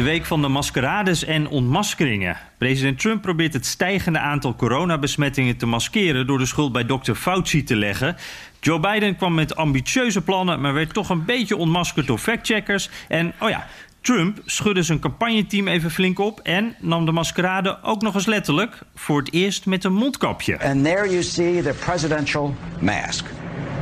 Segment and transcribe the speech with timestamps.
[0.00, 2.36] De week van de maskerades en ontmaskeringen.
[2.58, 7.12] President Trump probeert het stijgende aantal coronabesmettingen te maskeren door de schuld bij Dr.
[7.12, 8.16] Fauci te leggen.
[8.60, 12.90] Joe Biden kwam met ambitieuze plannen, maar werd toch een beetje ontmaskerd door factcheckers.
[13.08, 13.66] En oh ja,
[14.00, 18.78] Trump schudde zijn campagneteam even flink op en nam de maskerade ook nog eens letterlijk
[18.94, 20.60] voor het eerst met een mondkapje.
[20.60, 23.24] And there you see the presidential mask.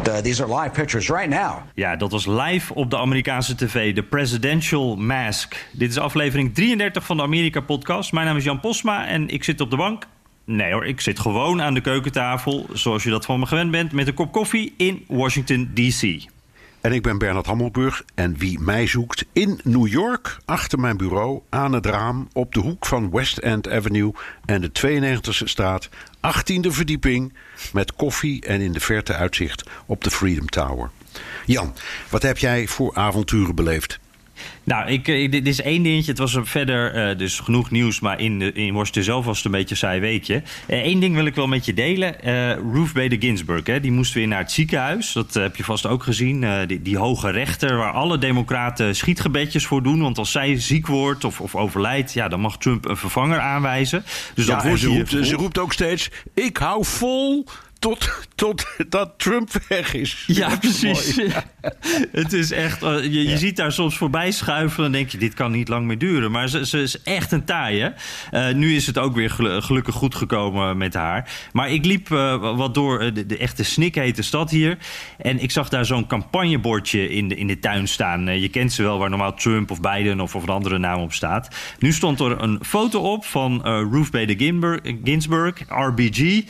[0.08, 1.62] Uh, these are live pictures right now.
[1.74, 5.68] Ja, dat was live op de Amerikaanse tv, de Presidential Mask.
[5.72, 8.12] Dit is aflevering 33 van de Amerika-podcast.
[8.12, 10.06] Mijn naam is Jan Posma en ik zit op de bank.
[10.44, 13.92] Nee hoor, ik zit gewoon aan de keukentafel, zoals je dat van me gewend bent,
[13.92, 16.28] met een kop koffie in Washington, D.C.
[16.80, 18.02] En ik ben Bernard Hammelburg.
[18.14, 22.60] En wie mij zoekt in New York, achter mijn bureau, aan het raam, op de
[22.60, 24.12] hoek van West End Avenue
[24.44, 27.32] en de 92e straat, 18e verdieping,
[27.72, 30.90] met koffie en in de verte uitzicht op de Freedom Tower.
[31.46, 31.74] Jan,
[32.08, 33.98] wat heb jij voor avonturen beleefd?
[34.64, 36.10] Nou, ik, ik, dit is één dingetje.
[36.10, 39.36] Het was er verder uh, dus genoeg nieuws, maar in, de, in Washington zelf was
[39.36, 40.42] het een beetje een saai weekje.
[40.66, 42.14] Eén uh, ding wil ik wel met je delen.
[42.24, 45.12] Uh, Ruth Bader Ginsburg, hè, die moest weer naar het ziekenhuis.
[45.12, 46.66] Dat heb je vast ook gezien.
[46.66, 50.00] Die, die, hoge rechter waar alle democraten schietgebedjes voor doen.
[50.00, 54.04] Want als zij ziek wordt of, of overlijdt, ja, dan mag Trump een vervanger aanwijzen.
[54.34, 57.46] Dus ja, dat wordt ze, roept, ze roept ook steeds, ik hou vol
[57.78, 60.24] tot, tot dat Trump weg is.
[60.26, 61.16] Ja, precies.
[61.28, 61.44] Ja.
[62.12, 63.36] Het is echt, uh, je, je ja.
[63.36, 64.82] ziet daar soms voorbij schuiven.
[64.82, 66.30] Dan denk je, dit kan niet lang meer duren.
[66.30, 67.94] Maar ze, ze is echt een taaie.
[68.32, 69.30] Uh, nu is het ook weer
[69.62, 71.30] gelukkig goed gekomen met haar.
[71.52, 74.78] Maar ik liep uh, wat door de, de echte snikhete stad hier.
[75.18, 78.40] En ik zag daar zo'n campagnebordje in de, in de tuin staan.
[78.40, 81.12] je kent ze wel, waar normaal Trump of Biden of, of een andere naam op
[81.12, 81.48] staat.
[81.78, 83.62] Nu stond er een foto op van
[83.92, 84.36] Ruth Bader
[85.04, 86.42] Ginsburg, RBG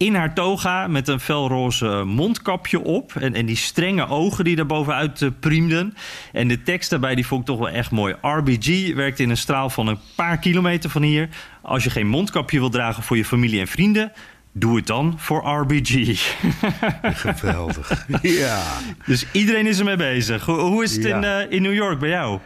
[0.00, 3.12] in haar toga met een felroze mondkapje op.
[3.16, 5.94] En, en die strenge ogen die daar bovenuit uh, priemden.
[6.32, 8.14] En de tekst daarbij die vond ik toch wel echt mooi.
[8.22, 11.28] RBG werkt in een straal van een paar kilometer van hier.
[11.62, 14.12] Als je geen mondkapje wil dragen voor je familie en vrienden...
[14.52, 16.20] Doe het dan voor RBG.
[17.24, 18.06] Geweldig.
[18.22, 18.62] ja.
[19.06, 20.44] Dus iedereen is ermee bezig.
[20.44, 21.16] Hoe, hoe is het ja.
[21.16, 22.38] in, uh, in New York bij jou?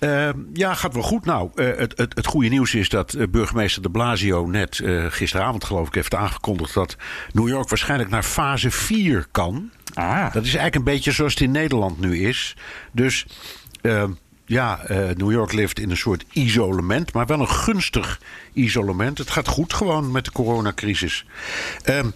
[0.00, 1.24] Uh, ja, gaat wel goed.
[1.24, 5.64] Nou, uh, het, het, het goede nieuws is dat uh, burgemeester de Blasio net gisteravond,
[5.64, 6.96] geloof ik, heeft aangekondigd dat
[7.32, 9.70] New York waarschijnlijk naar fase 4 kan.
[9.94, 10.32] Ah.
[10.32, 12.56] Dat is eigenlijk een beetje zoals het in Nederland nu is.
[12.92, 13.26] Dus
[14.44, 14.80] ja,
[15.16, 18.20] New York leeft in een soort isolement, maar wel een gunstig
[18.52, 19.18] isolement.
[19.18, 21.26] Het gaat goed gewoon met de coronacrisis.
[21.82, 22.06] Ehm,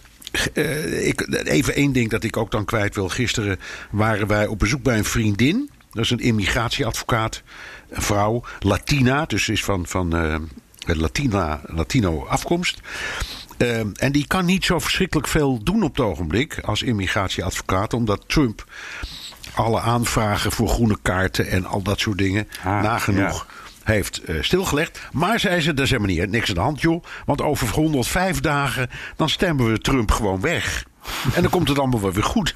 [1.01, 3.09] ik, even één ding dat ik ook dan kwijt wil.
[3.09, 3.59] Gisteren
[3.91, 5.69] waren wij op bezoek bij een vriendin.
[5.95, 7.43] Dat is een immigratieadvocaat,
[7.89, 10.35] een vrouw, Latina, dus is van, van uh,
[10.85, 12.79] Latina, Latino afkomst.
[13.57, 18.23] Uh, en die kan niet zo verschrikkelijk veel doen op het ogenblik als immigratieadvocaat, omdat
[18.27, 18.65] Trump
[19.53, 23.45] alle aanvragen voor groene kaarten en al dat soort dingen ah, nagenoeg.
[23.47, 24.99] Ja heeft uh, stilgelegd.
[25.11, 27.03] Maar zei ze, dat is helemaal niet niks aan de hand, joh.
[27.25, 30.85] Want over 105 dagen, dan stemmen we Trump gewoon weg.
[31.33, 32.55] En dan komt het allemaal wel weer goed.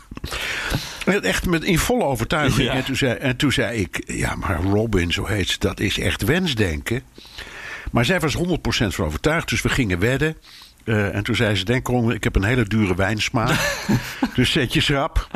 [1.05, 2.67] Echt met, in volle overtuiging.
[2.67, 2.73] Ja.
[2.73, 5.99] En, toen zei, en toen zei ik, ja, maar Robin, zo heet ze, dat is
[5.99, 7.03] echt wensdenken.
[7.91, 8.39] Maar zij was 100%
[8.69, 10.37] van overtuigd, dus we gingen wedden.
[10.85, 13.87] Uh, en toen zei ze: Denk erom, ik heb een hele dure wijnsmaak.
[14.35, 15.27] dus zet je schrap.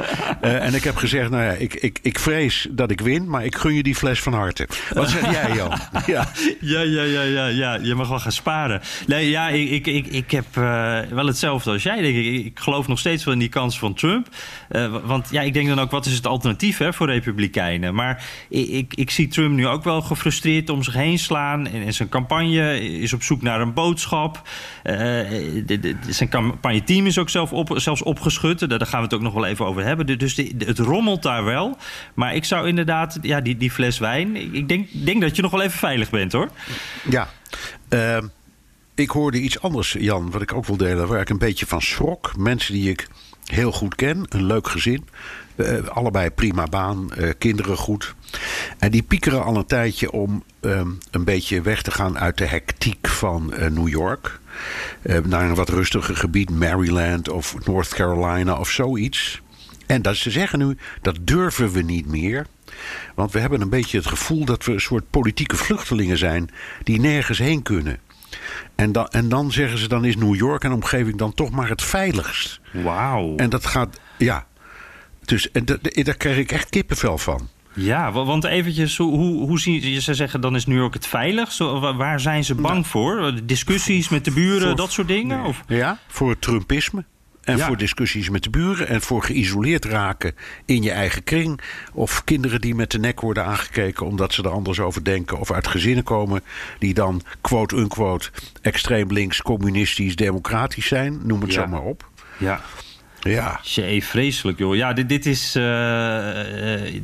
[0.43, 3.45] Uh, en ik heb gezegd: Nou ja, ik, ik, ik vrees dat ik win, maar
[3.45, 4.67] ik gun je die fles van harte.
[4.93, 5.69] Wat zeg jij, Jan?
[6.05, 6.27] ja.
[6.59, 7.75] Ja, ja, ja, ja, ja.
[7.75, 8.81] Je mag wel gaan sparen.
[9.07, 12.01] Nee, ja, ik, ik, ik, ik heb uh, wel hetzelfde als jij.
[12.01, 12.45] Denk ik.
[12.45, 14.27] ik geloof nog steeds wel in die kans van Trump.
[15.03, 17.95] want ja, ik denk dan ook: wat is het alternatief hè, voor Republikeinen?
[17.95, 21.67] Maar ik, ik, ik zie Trump nu ook wel gefrustreerd om zich heen slaan.
[21.67, 24.41] En, en zijn campagne is op zoek naar een boodschap
[26.09, 28.69] zijn campagne-team is ook zelf op, zelfs opgeschud.
[28.69, 30.17] Daar gaan we het ook nog wel even over hebben.
[30.17, 31.77] Dus het rommelt daar wel.
[32.13, 34.35] Maar ik zou inderdaad, ja, die, die fles wijn.
[34.55, 36.49] Ik denk, denk dat je nog wel even veilig bent hoor.
[37.09, 37.29] Ja.
[37.89, 38.17] Uh,
[38.95, 41.07] ik hoorde iets anders, Jan, wat ik ook wil delen.
[41.07, 42.37] Waar ik een beetje van schrok.
[42.37, 43.07] Mensen die ik
[43.45, 45.07] heel goed ken, een leuk gezin.
[45.55, 48.15] Uh, allebei prima baan, uh, kinderen goed.
[48.79, 52.45] En die piekeren al een tijdje om um, een beetje weg te gaan uit de
[52.45, 54.39] hectiek van New York.
[55.23, 59.41] Naar een wat rustiger gebied, Maryland of North Carolina of zoiets.
[59.85, 62.45] En dat ze zeggen nu, dat durven we niet meer.
[63.15, 66.49] Want we hebben een beetje het gevoel dat we een soort politieke vluchtelingen zijn
[66.83, 67.99] die nergens heen kunnen.
[68.75, 71.69] En dan, en dan zeggen ze, dan is New York en omgeving dan toch maar
[71.69, 72.59] het veiligst.
[72.71, 73.35] Wauw.
[73.35, 74.47] En dat gaat, ja.
[75.25, 77.49] Dus en daar krijg ik echt kippenvel van.
[77.73, 81.57] Ja, want eventjes, hoe, hoe zien ze zeggen dan is New York het veiligst?
[81.57, 83.33] Waar zijn ze bang voor?
[83.43, 85.43] Discussies met de buren, dat soort dingen?
[85.43, 85.63] Of?
[85.67, 87.03] Ja, voor het Trumpisme.
[87.43, 88.87] En voor discussies met de buren.
[88.87, 90.35] En voor geïsoleerd raken
[90.65, 91.59] in je eigen kring.
[91.93, 95.39] Of kinderen die met de nek worden aangekeken omdat ze er anders over denken.
[95.39, 96.41] Of uit gezinnen komen
[96.79, 98.29] die dan quote-unquote
[98.61, 101.19] extreem links, communistisch, democratisch zijn.
[101.23, 102.09] Noem het zo maar op.
[102.37, 102.61] Ja.
[103.23, 103.59] Ja.
[103.63, 104.75] Jee, vreselijk joh.
[104.75, 105.63] Ja, dit, dit, is, uh,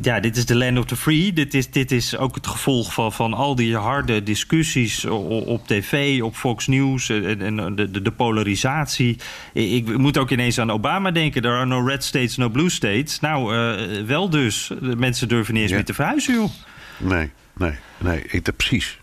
[0.02, 1.34] ja, dit is de land of the free.
[1.34, 6.22] Dit is, dit is ook het gevolg van, van al die harde discussies op tv,
[6.22, 9.18] op Fox News en, en de, de, polarisatie.
[9.54, 11.42] Ik, moet ook ineens aan Obama denken.
[11.42, 13.20] There are no red states, no blue states.
[13.20, 14.72] Nou, uh, wel dus.
[14.82, 16.50] De mensen durven niet eens meer te verhuizen joh.
[16.98, 18.24] Nee, nee, nee.
[18.28, 19.00] Ik, precies.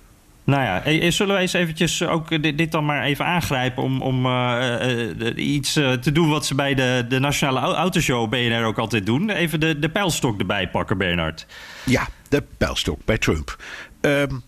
[0.46, 3.82] Nou ja, zullen wij eens eventjes ook dit, dan maar even aangrijpen...
[3.82, 8.28] om, om uh, uh, iets uh, te doen wat ze bij de, de Nationale Autoshow
[8.30, 9.30] BNR ook altijd doen.
[9.30, 11.46] Even de, de pijlstok erbij pakken, Bernard.
[11.84, 13.56] Ja, de pijlstok bij Trump.
[14.00, 14.42] Um,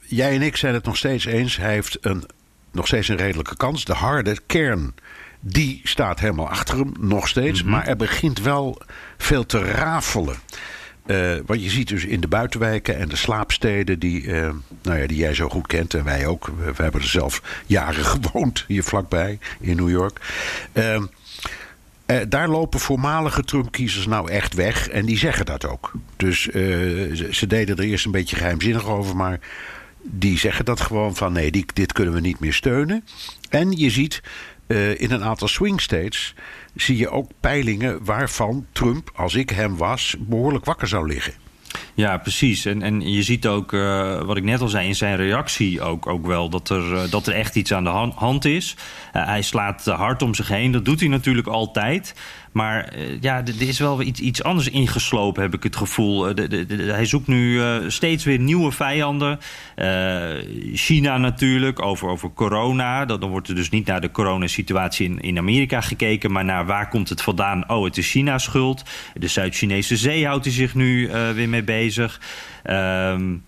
[0.00, 1.56] jij en ik zijn het nog steeds eens.
[1.56, 2.24] Hij heeft een,
[2.72, 3.84] nog steeds een redelijke kans.
[3.84, 4.94] De harde kern
[5.40, 7.62] die staat helemaal achter hem, nog steeds.
[7.62, 7.76] Mm -hmm.
[7.76, 8.82] Maar er begint wel
[9.18, 10.36] veel te rafelen.
[11.08, 14.50] Uh, wat je ziet dus in de buitenwijken en de slaapsteden die, uh,
[14.82, 16.46] nou ja, die jij zo goed kent en wij ook.
[16.46, 20.20] We, hebben er zelf jaren gewoond hier vlakbij in New York.
[20.72, 21.02] Uh,
[22.28, 25.92] daar lopen voormalige Trump-kiezers nou echt weg en die zeggen dat ook.
[26.16, 29.40] Dus ze, ze, deden er eerst een beetje geheimzinnig over, maar
[30.02, 33.04] die zeggen dat gewoon van nee, die, dit kunnen we niet meer steunen.
[33.48, 34.22] En je ziet
[34.96, 36.34] in een aantal swing states
[36.80, 41.34] zie je ook peilingen waarvan Trump, als ik hem was, behoorlijk wakker zou liggen.
[41.98, 42.64] Ja, precies.
[42.64, 46.06] En, en je ziet ook, uh, wat ik net al zei, in zijn reactie ook,
[46.06, 48.76] ook wel dat er, uh, dat er echt iets aan de hand is.
[49.16, 50.72] Uh, hij slaat hard om zich heen.
[50.72, 52.14] Dat doet hij natuurlijk altijd.
[52.52, 56.34] Maar ja, er is wel iets, iets anders ingeslopen, heb ik het gevoel.
[56.34, 57.60] De, hij zoekt nu
[57.90, 59.38] steeds weer nieuwe vijanden.
[60.74, 63.04] China natuurlijk, over, over corona.
[63.04, 66.32] Dan wordt er dus niet naar de coronasituatie in, in Amerika gekeken...
[66.32, 67.70] maar naar waar komt het vandaan?
[67.70, 68.82] Oh, het is China's schuld.
[69.14, 71.87] De Zuid-Chinese zee houdt hij zich nu weer mee bezig.
[71.96, 73.42] Um,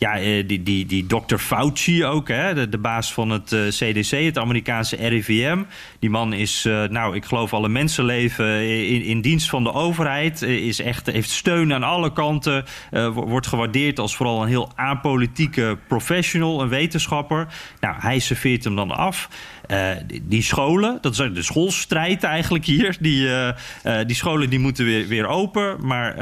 [0.00, 4.24] ja, eh, die, die, die dokter Fauci ook, hè, de, baas van het CDC, eh,
[4.24, 5.62] het Amerikaanse RIVM.
[5.98, 10.42] Die man is, uh, nou, ik geloof alle mensenleven in, in dienst van de overheid.
[10.42, 12.64] Is echt, heeft steun aan alle kanten.
[13.12, 17.46] Wordt gewaardeerd als vooral een heel apolitieke professional, een wetenschapper.
[17.80, 19.28] Nou, hij serveert hem dan af.
[19.70, 19.90] Uh,
[20.22, 22.96] die scholen, dat is de schoolstrijd eigenlijk hier.
[23.00, 23.48] Die, uh,
[23.84, 26.18] uh, die scholen die moeten weer, weer open, maar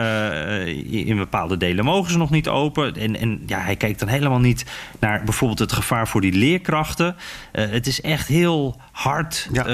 [0.90, 2.94] in bepaalde delen mogen ze nog niet open.
[2.94, 4.64] En, en ja, hij kijkt dan helemaal niet
[5.00, 7.16] naar bijvoorbeeld het gevaar voor die leerkrachten.
[7.52, 9.68] het is echt heel hard ja,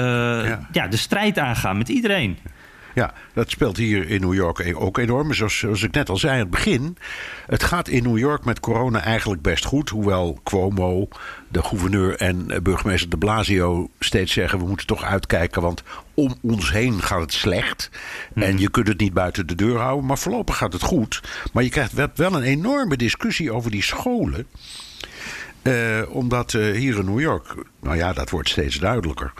[0.45, 0.67] ja.
[0.71, 2.37] ja, de strijd aangaan met iedereen.
[2.95, 5.33] Ja, dat speelt hier in New York ook enorm.
[5.33, 6.97] Zoals, zoals ik net al zei aan het begin.
[7.45, 9.89] Het gaat in New York met corona eigenlijk best goed.
[9.89, 11.07] Hoewel Cuomo,
[11.47, 14.59] de gouverneur en burgemeester de Blasio steeds zeggen...
[14.59, 15.83] we moeten toch uitkijken, want
[16.13, 17.89] om ons heen gaat het slecht.
[18.33, 18.61] En mhm.
[18.61, 20.05] je kunt het niet buiten de deur houden.
[20.05, 21.21] Maar voorlopig gaat het goed.
[21.53, 24.47] Maar je krijgt wel een enorme discussie over die scholen.
[25.67, 29.33] Uh, omdat uh, hier in New York, nou ja, dat wordt steeds duidelijker.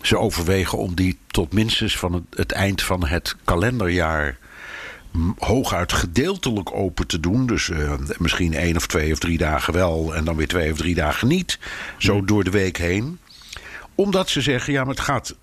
[0.00, 4.38] Ze overwegen om die tot minstens van het, het eind van het kalenderjaar
[5.38, 7.46] hooguit gedeeltelijk open te doen.
[7.46, 10.78] Dus uh, misschien één of twee of drie dagen wel en dan weer twee of
[10.78, 11.58] drie dagen niet.
[11.98, 13.18] Zo door de week heen.
[13.94, 15.34] Omdat ze zeggen, ja, maar het gaat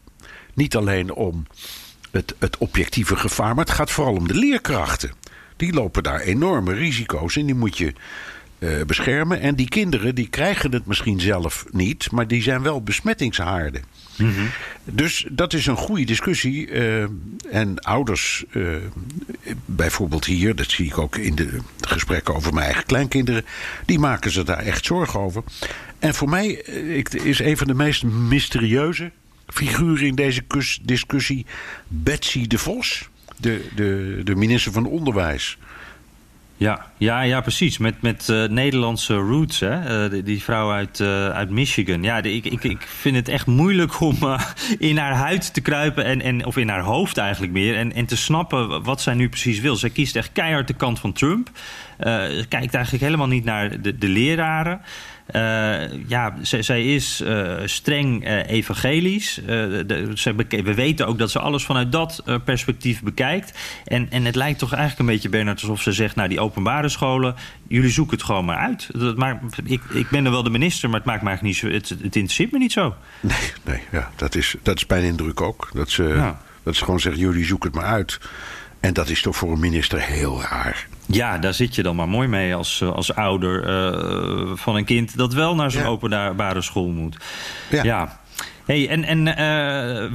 [0.54, 1.46] niet alleen om
[2.12, 5.12] het, het objectieve gevaar, maar het gaat vooral om de leerkrachten.
[5.56, 7.94] Die lopen daar enorme risico's en die moet je
[8.64, 9.40] uh, beschermen.
[9.40, 13.84] En die kinderen die krijgen het misschien zelf niet, maar die zijn wel besmettingshaarden.
[14.18, 14.50] Mm -hmm.
[14.84, 16.68] Dus dat is een goede discussie.
[16.68, 17.04] Uh,
[17.52, 18.76] en ouders, uh,
[19.66, 23.46] bijvoorbeeld hier, dat zie ik ook in de gesprekken over mijn eigen kleinkinderen,
[23.86, 25.44] die maken ze daar echt zorgen over.
[26.00, 26.48] En voor mij
[27.12, 29.12] is een van de meest mysterieuze
[29.48, 30.44] figuren in deze
[30.82, 31.46] discussie
[31.88, 35.58] Betsy de Vos, de, de, de minister van Onderwijs.
[36.58, 37.78] Ja, ja, ja precies.
[37.78, 40.06] Met, met uh, Nederlandse roots, hè?
[40.10, 42.04] Uh, die, vrouw uit, uh, uit Michigan.
[42.04, 44.18] Ja, ik, ik, ik vind het echt moeilijk om
[44.80, 46.06] in haar huid te kruipen...
[46.06, 47.76] En, en, of in haar hoofd eigenlijk meer...
[47.76, 49.76] En, en te snappen wat zij nu precies wil.
[49.76, 51.50] Zij kiest echt keihard de kant van Trump...
[52.50, 54.82] kijkt eigenlijk helemaal niet naar de, de leraren.
[55.36, 59.40] Uh, ja, zij, is uh, streng uh, evangelisch.
[59.46, 60.14] De,
[60.50, 63.60] we weten ook dat ze alles vanuit dat perspectief bekijkt.
[63.86, 66.16] En, en het lijkt toch eigenlijk een beetje, Bernard, alsof ze zegt...
[66.16, 67.36] nou, die openbare scholen,
[67.68, 68.90] jullie zoeken het gewoon maar uit.
[68.92, 71.72] Dat maakt, ik, ik ben er wel de minister, maar het maakt me eigenlijk niet
[71.72, 71.78] zo...
[71.78, 72.96] Het, het interesseert me niet zo.
[73.20, 75.70] Nee, nee ja, dat, is, dat is mijn indruk ook.
[75.74, 78.20] Dat ze, dat ze gewoon zeggen, jullie zoeken het maar uit.
[78.84, 80.88] En dat is toch voor een minister heel raar.
[81.06, 84.86] Ja, daar zit je dan maar mooi mee als, eh, als ouder uh, van een
[84.86, 85.88] kind dat wel naar zo'n ja.
[85.88, 87.18] openbare school moet.
[87.70, 87.84] Ja.
[87.84, 88.20] ja.
[88.66, 89.36] Hey, en en uh,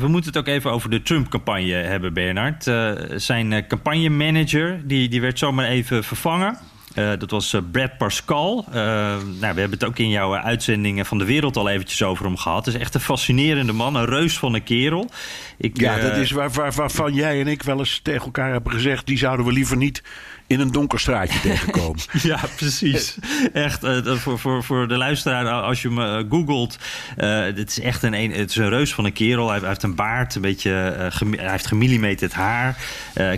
[0.01, 2.67] we moeten het ook even over de Trump-campagne hebben, Bernard.
[2.67, 6.59] Uh, zijn campagnemanager die, die werd zomaar even vervangen.
[6.95, 8.65] Uh, dat was uh, Brad Pascal.
[8.69, 12.25] Uh, nou, we hebben het ook in jouw uitzendingen van de wereld al eventjes over
[12.25, 12.67] hem gehad.
[12.67, 15.11] Het is echt een fascinerende man, een reus van een kerel.
[15.57, 18.73] Ik, ja, dat is waar, waar, waarvan jij en ik wel eens tegen elkaar hebben
[18.73, 19.07] gezegd...
[19.07, 20.03] die zouden we liever niet
[20.49, 22.01] in een donker straatje tegenkomen.
[22.23, 23.19] ja, precies.
[23.53, 26.79] Echt, uh, voor, voor, voor de luisteraar, als je me uh, googelt...
[27.19, 29.51] Uh, het is echt een, een, het is een reus van een kerel.
[29.51, 32.77] Hij, heeft een baard, een beetje, hij heeft gemillimeterd haar.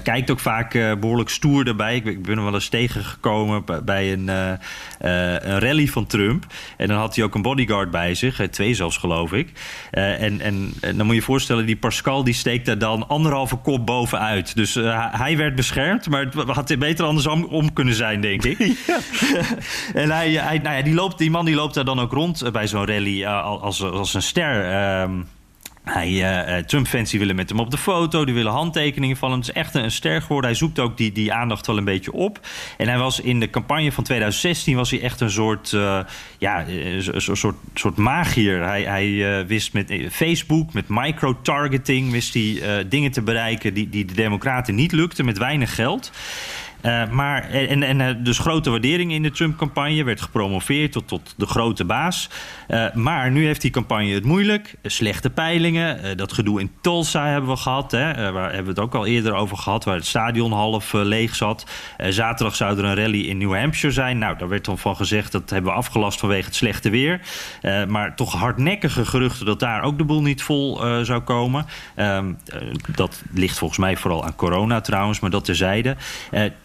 [0.02, 1.96] kijkt ook vaak behoorlijk stoer erbij.
[1.96, 6.46] Ik, ik ben hem wel eens tegengekomen bij een, een rally van Trump.
[6.76, 9.52] En dan had hij ook een bodyguard bij zich, twee zelfs geloof ik.
[9.90, 13.56] en, en, en, dan moet je je voorstellen, die Pascal die steekt daar dan anderhalve
[13.56, 14.56] kop bovenuit.
[14.56, 14.74] Dus
[15.10, 18.58] hij werd beschermd, maar het had beter andersom om kunnen zijn, denk ik.
[19.94, 22.42] en hij, hij, nou ja, die, loopt, die man die loopt daar dan ook rond
[22.42, 24.70] eh, bij zo'n rally uh, als, als een ster.
[24.70, 25.18] Uh,
[25.84, 29.38] hij, uh, Trump-fans willen met hem op de foto, die willen handtekeningen van hem.
[29.38, 30.50] Het is echt een, ster geworden.
[30.50, 32.40] Hij zoekt ook die, die aandacht wel een beetje op.
[32.76, 36.00] En hij was in de campagne van 2016 was hij echt een soort, uh,
[36.38, 38.62] ja, een soort, soort magier.
[38.62, 44.04] Hij, hij uh, wist met Facebook, met micro-targeting, wist hij dingen te bereiken die, die
[44.04, 46.12] de Democraten niet lukten met weinig geld.
[46.82, 50.04] Uh, maar, en, en uh, dus grote waardering in de Trump-campagne.
[50.04, 52.28] Werd gepromoveerd tot, tot de grote baas.
[52.94, 54.74] Maar nu heeft die campagne het moeilijk.
[54.82, 56.16] Slechte peilingen.
[56.16, 57.90] dat gedoe in Tulsa hebben we gehad.
[57.90, 59.84] Hè, waar hebben we het ook al eerder over gehad.
[59.84, 61.66] Waar het stadion half leeg zat.
[62.08, 64.18] zaterdag zou er een rally in New Hampshire zijn.
[64.18, 67.20] Nou, daar werd dan van gezegd dat hebben we afgelast vanwege het slechte weer.
[67.88, 71.66] maar toch hardnekkige geruchten dat daar ook de boel niet vol zou komen.
[71.94, 72.32] Ehm,
[72.94, 75.20] dat ligt volgens mij vooral aan corona trouwens.
[75.20, 75.96] Maar dat terzijde.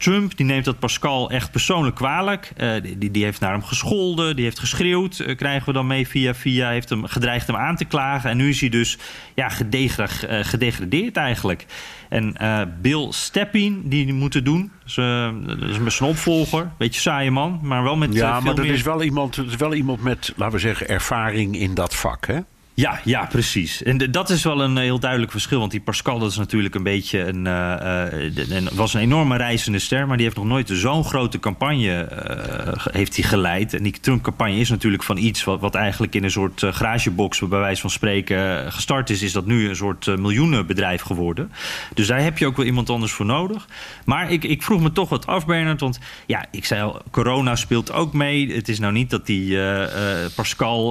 [0.05, 2.51] Trump die neemt dat Pascal echt persoonlijk kwalijk.
[2.57, 5.19] Uh, die, die heeft naar hem gescholden, die heeft geschreeuwd.
[5.19, 6.69] Uh, krijgen we dan mee via via.
[6.69, 8.29] Heeft hem gedreigd hem aan te klagen.
[8.29, 8.97] En nu is hij dus
[9.35, 11.65] ja, gedegra uh, gedegradeerd eigenlijk.
[12.09, 12.35] En
[12.81, 14.71] Bill Steppin, die moeten doen.
[14.83, 16.71] Dus, dat is met zijn opvolger.
[16.77, 18.13] Beetje saaie man, maar wel met.
[18.13, 21.59] Ja, maar dat is wel, iemand, dat is wel iemand met, laten we zeggen, ervaring
[21.59, 22.25] in dat vak.
[22.25, 22.39] Hè?
[22.77, 23.83] Ja, ja, precies.
[23.83, 25.59] En dat is wel een heel duidelijk verschil.
[25.59, 27.75] Want die Pascal dat is natuurlijk een beetje een, uh,
[28.49, 30.07] een, was een enorme reizende ster.
[30.07, 33.73] Maar die heeft nog nooit zo'n grote campagne uh, heeft hij geleid.
[33.73, 37.81] En die Trump-campagne is natuurlijk van iets wat, eigenlijk in een soort garagebox, bij wijze
[37.81, 39.21] van spreken, gestart is.
[39.21, 41.51] Is dat nu een soort miljoenenbedrijf geworden.
[41.93, 43.67] Dus daar heb je ook wel iemand anders voor nodig.
[44.05, 45.79] Maar ik, ik vroeg me toch wat af, Bernard.
[45.79, 48.55] Want ja, ik zei al, corona speelt ook mee.
[48.55, 49.57] Het is nou niet dat die
[50.35, 50.89] Pascal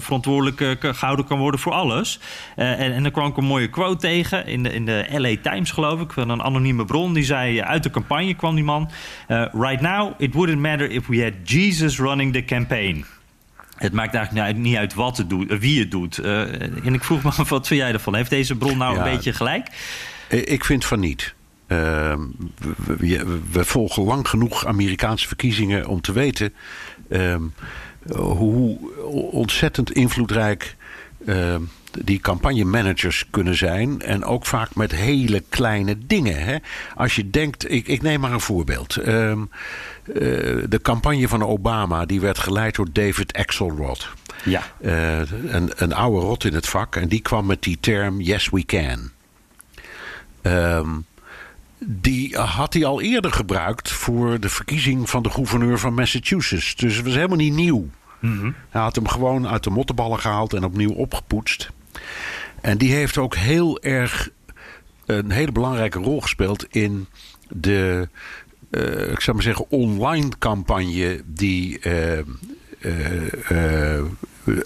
[0.00, 2.18] verantwoordelijk gehouden kan worden voor alles.
[2.56, 5.50] Uh, en, en dan kwam ik een mooie quote tegen in de, in de LA
[5.50, 7.12] Times, geloof ik, van een anonieme bron.
[7.12, 8.90] Die zei: eh, uit de campagne kwam die man.
[9.28, 13.04] Uh, right now, it wouldn't matter if we had Jesus running the campaign.
[13.76, 16.18] Het maakt eigenlijk niet uit wat het doet, wie het doet.
[16.18, 18.14] Uh, en ik vroeg me af, wat vind jij ervan?
[18.14, 19.68] Heeft deze bron nou ja, een beetje gelijk?
[20.28, 21.34] Ik vind van niet.
[21.68, 22.14] Uh,
[22.86, 26.52] we, we, we, volgen lang genoeg Amerikaanse verkiezingen om te weten
[27.08, 27.36] uh,
[28.10, 28.78] hoe
[29.30, 30.76] ontzettend invloedrijk
[31.24, 31.56] uh,
[32.00, 34.00] die campagnemanagers kunnen zijn.
[34.02, 36.44] En ook vaak met hele kleine dingen.
[36.44, 36.56] Hè?
[36.94, 38.98] Als je denkt, ik, ik neem maar een voorbeeld.
[38.98, 39.44] Uh, uh,
[40.68, 44.08] de campagne van Obama die werd geleid door David Axelrod.
[44.44, 44.62] Ja.
[44.80, 46.96] Uh, een, een oude rot in het vak.
[46.96, 49.10] En die kwam met die term Yes We Can.
[50.42, 51.04] Um,
[51.84, 56.76] die had hij al eerder gebruikt voor de verkiezing van de gouverneur van Massachusetts.
[56.76, 57.88] Dus het was helemaal niet nieuw.
[58.22, 61.70] Mm Hij had hem gewoon uit de mottenballen gehaald en opnieuw opgepoetst.
[62.60, 64.30] En die heeft ook heel erg
[65.06, 67.06] een hele belangrijke rol gespeeld in
[67.48, 68.08] de,
[68.70, 72.18] uh, ik zou maar zeggen, online campagne die uh,
[73.50, 74.04] uh,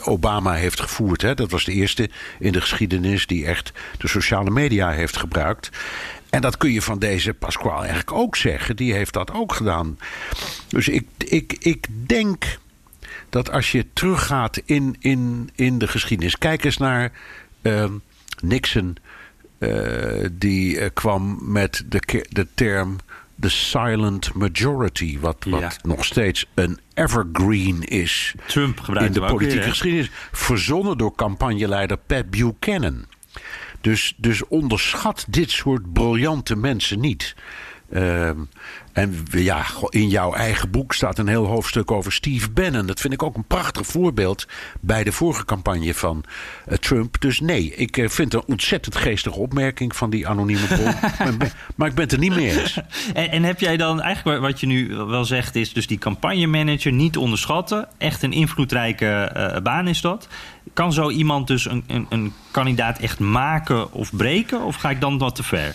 [0.05, 1.23] Obama heeft gevoerd.
[1.23, 1.35] Hè.
[1.35, 5.71] Dat was de eerste in de geschiedenis die echt de sociale media heeft gebruikt.
[6.31, 8.77] En dat kun je van deze Pasquale eigenlijk ook zeggen.
[8.77, 9.99] Die heeft dat ook gedaan.
[10.69, 12.59] Dus ik, ik, ik denk
[13.29, 16.39] dat als je teruggaat in, in, in de geschiedenis.
[16.39, 17.13] Kijk eens naar
[17.63, 17.85] uh,
[18.43, 18.97] Nixon.
[19.59, 22.97] Uh, die uh, kwam met de, de term
[23.35, 25.19] de silent majority.
[25.19, 25.73] Wat, wat Ja.
[25.83, 28.35] nog steeds een evergreen is.
[28.47, 30.11] Trump gebruikt in de politieke weer, geschiedenis.
[30.33, 33.05] Verzonnen door campagneleider Pat Buchanan.
[33.81, 37.35] Dus, dus onderschat dit soort briljante mensen niet.
[37.91, 38.39] Ehm,
[38.93, 42.87] en ja, in jouw eigen boek staat een heel hoofdstuk over Steve Bannon.
[42.87, 44.47] Dat vind ik ook een prachtig voorbeeld
[44.81, 46.25] bij de vorige campagne van
[46.67, 47.21] eh, Trump.
[47.21, 50.85] Dus nee, ik eh, vind het een ontzettend geestige opmerking van die anonieme bron.
[51.19, 52.81] maar, ik ben- maar ik ben het er niet mee eens.
[53.15, 56.93] En, en heb jij dan eigenlijk wat je nu wel zegt, is dus die campagnemanager
[56.93, 57.89] niet onderschatten.
[57.99, 60.29] Echt een invloedrijke eh, baan is dat.
[60.73, 64.63] Kan zo iemand dus een, een, een kandidaat echt maken of breken?
[64.63, 65.75] Of ga ik dan wat te ver?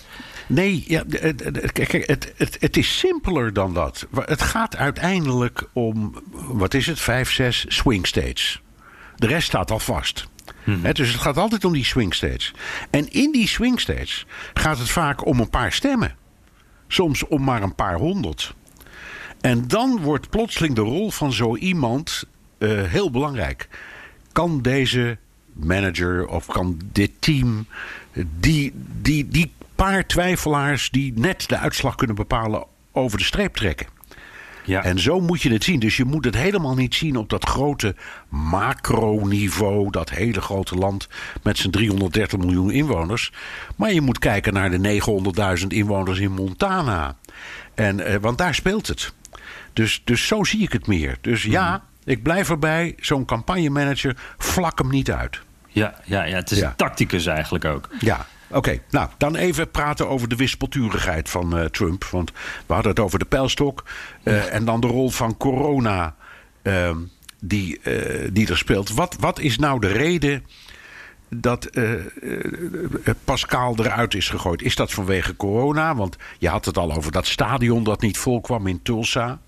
[0.54, 1.04] Nee, ja,
[1.74, 4.08] kijk, het, het, het is simpeler dan dat.
[4.16, 8.62] Het gaat uiteindelijk om, wat is het, vijf, zes swing states.
[9.16, 10.28] De rest staat al vast.
[10.64, 12.54] Hè, dus het gaat altijd om die swing states.
[12.90, 16.16] En in die swing states gaat het vaak om een paar stemmen.
[16.88, 18.54] Soms om maar een paar honderd.
[19.42, 22.24] En dan wordt plotseling de rol van zo iemand
[22.58, 23.68] eh, heel belangrijk.
[24.32, 25.18] Kan deze
[25.54, 27.66] manager of kan dit team
[28.40, 29.52] die, die, die
[29.84, 33.88] paar twijfelaars die net de uitslag kunnen bepalen over de streep trekken?
[34.66, 34.84] Ja.
[34.84, 35.80] En zo moet je het zien.
[35.80, 37.96] Dus je moet het helemaal niet zien op dat grote
[38.30, 39.90] macroniveau.
[39.92, 41.08] Dat hele grote land
[41.44, 43.32] met zijn 330 miljoen inwoners.
[43.76, 45.02] Maar je moet kijken naar de
[45.62, 47.16] 900.000 inwoners in Montana.
[47.76, 49.14] En, eh, want daar speelt het.
[49.74, 51.18] Dus, dus zo zie ik het meer.
[51.22, 52.96] Dus ja, ik blijf erbij.
[53.00, 55.42] Zo'n campagnemanager, vlak hem niet uit.
[55.68, 56.68] Ja, ja, ja, het is Ja.
[56.68, 57.90] een tacticus eigenlijk ook.
[58.00, 58.80] Ja, oké.
[58.90, 62.04] Nou, dan even praten over de wispelturigheid van eh, Trump.
[62.04, 62.32] Want
[62.66, 63.84] we hadden het over de pijlstok.
[64.24, 66.16] eh, En dan de rol van corona
[66.62, 66.98] ehm,
[67.40, 68.94] die, eh, die er speelt.
[68.94, 70.46] Wat, wat is nou de reden
[71.30, 71.70] dat
[73.24, 74.62] Pascal eruit is gegooid?
[74.62, 75.96] Is dat vanwege corona?
[75.96, 79.40] Want je had het al over dat stadion dat niet vol kwam in Tulsa.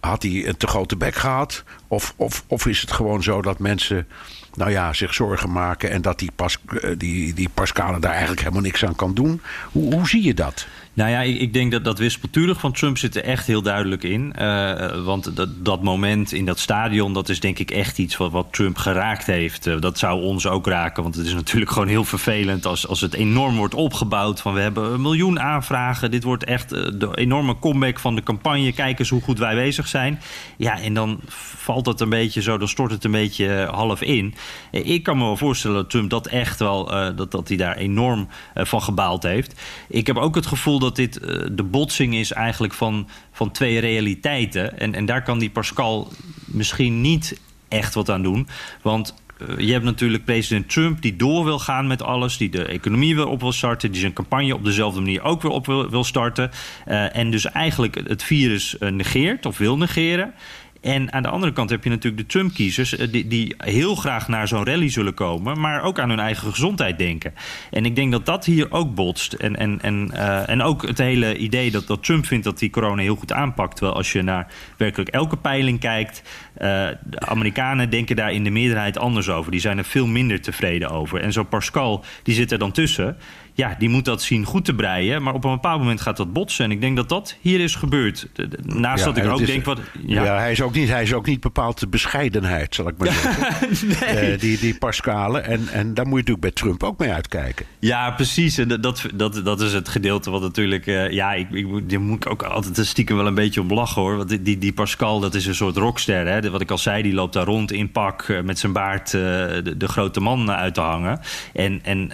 [0.00, 1.64] Had hij een te grote bek gehad?
[1.88, 4.06] Of, of, of is het gewoon zo dat mensen
[4.54, 8.40] nou ja, zich zorgen maken en dat die, Pas, eh, die, die Pascale daar eigenlijk
[8.40, 9.40] helemaal niks aan kan doen?
[9.72, 10.66] Hoe, hoe zie je dat?
[10.92, 14.02] Nou ja, ik, ik denk dat dat wispelturig van Trump zit er echt heel duidelijk
[14.02, 14.32] in.
[14.32, 18.30] Eh, want dat, dat moment in dat stadion, dat is denk ik echt iets wat,
[18.30, 19.66] wat Trump geraakt heeft.
[19.66, 23.00] Eh, dat zou ons ook raken, want het is natuurlijk gewoon heel vervelend als, als
[23.00, 24.40] het enorm wordt opgebouwd.
[24.40, 28.22] Van we hebben een miljoen aanvragen, dit wordt echt eh, de enorme comeback van de
[28.22, 28.72] campagne.
[28.72, 30.20] Kijk eens hoe goed wij bezig zijn.
[30.56, 31.20] Ja, en dan
[31.56, 34.34] valt het een beetje zo, dan stort het een beetje half in.
[34.70, 36.84] Ik kan me wel voorstellen dat Trump dat echt wel,
[37.16, 39.60] dat, dat hij daar enorm van gebaald heeft.
[39.88, 43.78] Ik heb ook het gevoel dat dit eh, de botsing is eigenlijk van, van twee
[43.78, 44.78] realiteiten.
[44.78, 46.12] En, en daar kan die Pascal
[46.44, 48.48] misschien niet echt wat aan doen.
[48.82, 52.64] Want eh, je hebt natuurlijk president Trump die door wil gaan met alles, die de
[52.64, 55.90] economie weer op wil starten, die zijn campagne op dezelfde manier ook weer op wil,
[55.90, 56.50] wil starten.
[56.86, 60.34] Eh, en dus eigenlijk het virus negeert of wil negeren.
[60.80, 62.96] En aan de andere kant heb je natuurlijk de Trump-kiezers...
[62.96, 65.60] eh, die, die heel graag naar zo'n rally zullen komen...
[65.60, 67.34] maar ook aan hun eigen gezondheid denken.
[67.70, 69.32] En ik denk dat dat hier ook botst.
[69.32, 72.70] En, en, en, eh, en ook het hele idee dat, dat Trump vindt dat hij
[72.70, 73.76] corona heel goed aanpakt...
[73.76, 76.22] terwijl als je naar werkelijk elke peiling kijkt...
[76.54, 76.68] eh,
[77.04, 79.50] de Amerikanen denken daar in de meerderheid anders over.
[79.50, 81.20] Die zijn er veel minder tevreden over.
[81.20, 83.16] En zo Pascal, die zit er dan tussen...
[83.54, 85.22] Ja, die moet dat zien goed te breien.
[85.22, 86.64] Maar op een bepaald moment gaat dat botsen.
[86.64, 88.28] En ik denk dat dat hier is gebeurd.
[88.64, 89.64] Naast Ja, dat ik ook is- denk...
[89.64, 92.94] Wat, Ja, hij, is ook niet, hij is ook niet bepaald de bescheidenheid, zal ik
[92.98, 94.32] maar zeggen.
[94.32, 95.38] Eh, die, die Pascale.
[95.40, 97.66] En, en daar moet je natuurlijk bij Trump ook mee uitkijken.
[97.78, 98.58] Ja, precies.
[98.58, 100.86] En dat, dat, dat, is het gedeelte wat natuurlijk...
[100.86, 103.72] eh, ja, ik, ik, moet- daar moet ik ook altijd stiekem wel een beetje om
[103.72, 104.16] lachen, hoor.
[104.16, 106.50] Want die, die, die Pascal, dat is een soort rockster, hè.
[106.50, 108.22] Wat ik al zei, die loopt daar rond in pak...
[108.22, 111.20] eh, met zijn baard de, de grote man uit te hangen.
[111.52, 112.08] En, en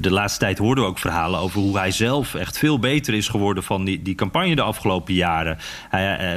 [0.00, 2.34] de laatste tijd hoorden we ook verhalen over hoe hij zelf...
[2.34, 5.58] echt veel beter is geworden van die, die campagne de afgelopen jaren.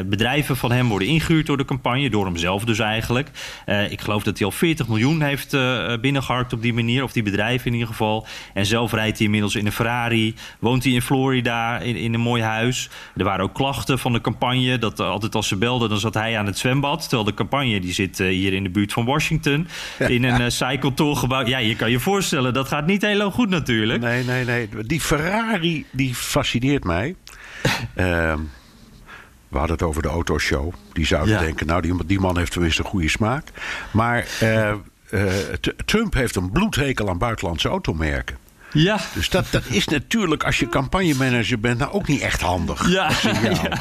[0.05, 2.09] Bedrijven van hem worden ingehuurd door de campagne...
[2.09, 3.29] door hemzelf dus eigenlijk.
[3.65, 7.03] Eh, ik geloof dat hij al 40 miljoen heeft eh binnengeharkt op die manier...
[7.03, 8.25] of die bedrijven in ieder geval.
[8.53, 10.35] En zelf rijdt hij inmiddels in een Ferrari.
[10.59, 12.89] Woont hij in Florida in, in een mooi huis.
[13.15, 14.77] Er waren ook klachten van de campagne.
[14.77, 17.01] Dat eh, altijd als ze belden, dan zat hij aan het zwembad.
[17.01, 19.67] Terwijl de campagne die zit hier in de buurt van Washington.
[19.97, 21.45] In een uh, zijkantoorgebouw.
[21.45, 24.01] Ja, je kan je voorstellen, dat gaat niet heel goed natuurlijk.
[24.01, 24.69] Nee, nee, nee.
[24.85, 27.15] Die Ferrari, die fascineert mij.
[29.51, 30.73] we hadden het over de autoshow.
[30.93, 31.39] Die zouden Ja.
[31.41, 33.47] denken, nou, die, die man heeft tenminste een goede smaak.
[33.91, 34.77] Maar eh, eh,
[35.85, 38.37] Trump heeft een bloedhekel aan buitenlandse automerken.
[38.73, 38.99] Ja.
[39.13, 42.89] Dus dat, dat is natuurlijk, als je campagnemanager bent, nou ook niet echt handig.
[42.89, 43.09] Ja,
[43.43, 43.71] ja.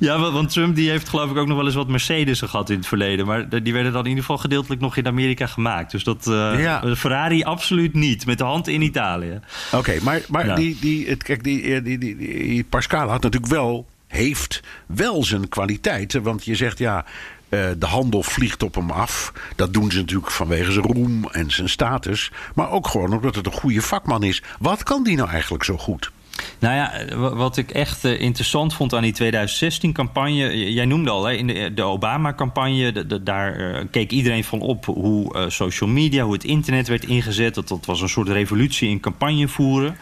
[0.00, 2.76] ja, want Trump die heeft geloof ik ook nog wel eens wat Mercedes gehad in
[2.76, 3.26] het verleden.
[3.26, 5.90] Maar die werden dan in ieder geval gedeeltelijk nog in Amerika gemaakt.
[5.90, 6.96] Dus dat eh, Ja.
[6.96, 8.26] Ferrari absoluut niet.
[8.26, 9.40] Met de hand in Italië.
[9.72, 10.54] Oké, maar, maar Ja.
[10.54, 15.48] die, die, het, kijk, die, die, die, die Pascal had natuurlijk wel, heeft wel zijn
[15.48, 16.22] kwaliteiten.
[16.22, 17.04] Want je zegt ja,
[17.48, 19.32] eh, de handel vliegt op hem af.
[19.56, 22.30] Dat doen ze natuurlijk vanwege zijn roem en zijn status.
[22.54, 24.42] Maar ook gewoon omdat het een goede vakman is.
[24.58, 26.10] Wat kan die nou eigenlijk zo goed?
[26.58, 30.72] Nou ja, wa- wat ik echt eh, interessant vond aan die 2016-campagne.
[30.72, 33.06] Jij noemde al, hè, in de, Obama-campagne.
[33.22, 37.54] daar eh, keek iedereen van op hoe eh, social media, hoe het internet werd ingezet.
[37.54, 39.96] Dat, dat was een soort revolutie in campagne voeren.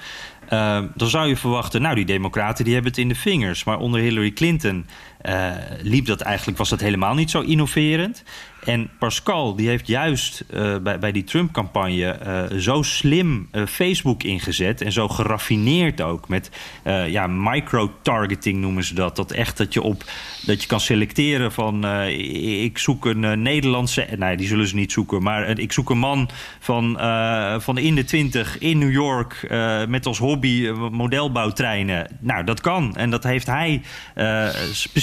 [0.53, 3.65] Eh, dan zou je verwachten, nou, die Democraten die hebben het in de vingers.
[3.65, 4.87] Maar onder Hillary Clinton
[5.23, 5.51] eh,
[5.83, 8.23] liep dat eigenlijk, was dat helemaal niet zo innoverend.
[8.65, 14.81] En Pascal die heeft juist eh, bij, bij die Trump-campagne eh, zo slim Facebook ingezet
[14.81, 16.51] en zo geraffineerd ook met
[17.07, 19.17] ja, micro-targeting noemen ze dat.
[19.17, 20.05] Dat echt dat je op
[20.47, 21.85] dat je kan selecteren van
[22.65, 26.29] ik zoek een Nederlandse, nee die zullen ze niet zoeken, maar ik zoek een man
[26.59, 26.99] van,
[27.61, 29.47] van in de twintig in New York
[29.89, 32.19] met als hobby modelbouwtreinen.
[32.21, 33.83] Nou dat kan en dat heeft hij
[34.15, 34.49] eh,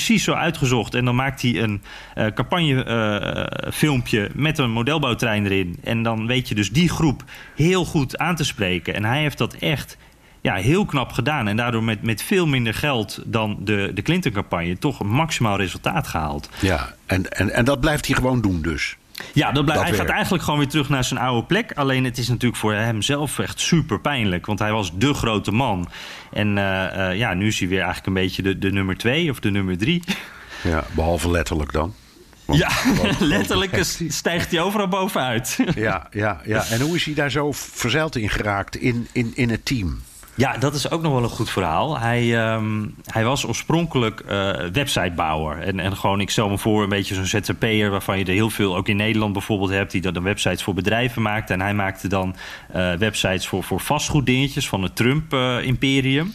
[0.10, 1.82] precies zo uitgezocht en dan maakt hij een
[2.16, 5.78] eh, campagnefilmpje met een modelbouwtrein erin.
[5.84, 7.24] En dan weet je dus die groep
[7.56, 8.94] heel goed aan te spreken.
[8.94, 9.98] En hij heeft dat echt
[10.42, 11.48] ja, heel knap gedaan.
[11.48, 16.08] En daardoor met, met veel minder geld dan de, de Clinton-campagne toch een maximaal resultaat
[16.08, 16.50] gehaald.
[16.60, 18.98] Ja, en, en, en dat blijft hij gewoon doen dus.
[19.34, 21.72] Ja, dat blijft, Dat hij gaat eigenlijk gewoon weer terug naar zijn oude plek.
[21.72, 24.46] Alleen het is natuurlijk voor hem zelf echt super pijnlijk.
[24.46, 25.90] Want hij was de grote man.
[26.34, 29.30] En eh, eh, ja, nu is hij weer eigenlijk een beetje de, de nummer twee
[29.30, 30.04] of de nummer drie.
[30.64, 31.94] Ja, behalve letterlijk dan.
[32.46, 35.58] Want- Ja, want- letterlijk stijgt hij overal bovenuit.
[35.76, 36.66] Ja, ja, ja.
[36.70, 40.02] En hoe is hij daar zo verzeild in geraakt in, in, in het team?
[40.40, 42.00] Ja, dat is ook nog wel een goed verhaal.
[42.00, 45.60] Hij, ehm, hij was oorspronkelijk eh, websitebouwer.
[45.60, 47.90] En, en gewoon, ik stel me voor, een beetje zo'n ZZP'er...
[47.90, 49.92] waarvan je er heel veel, ook in Nederland bijvoorbeeld hebt...
[49.92, 51.50] die dan websites voor bedrijven maakt.
[51.50, 52.36] En hij maakte dan
[52.72, 56.34] eh, websites voor, voor vastgoeddingetjes van het Trump-imperium.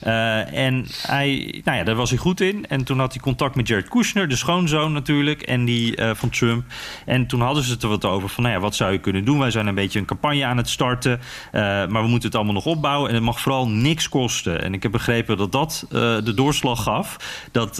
[0.00, 2.66] Eh, en hij, nou ja, daar was hij goed in.
[2.68, 6.30] En toen had hij contact met Jared Kushner, de schoonzoon natuurlijk, en die eh, van
[6.30, 6.64] Trump.
[7.06, 9.24] En toen hadden ze het er wat over van, nou ja, wat zou je kunnen
[9.24, 9.38] doen?
[9.38, 11.20] Wij zijn een beetje een campagne aan het starten,
[11.52, 13.08] eh, maar we moeten het allemaal nog opbouwen.
[13.08, 14.62] En het mag vooral niks kosten.
[14.62, 15.86] En ik heb begrepen dat dat
[16.24, 17.16] de doorslag gaf.
[17.52, 17.76] Dat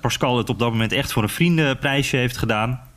[0.00, 2.87] Pascal het op dat moment echt voor een vriendenprijsje heeft gedaan.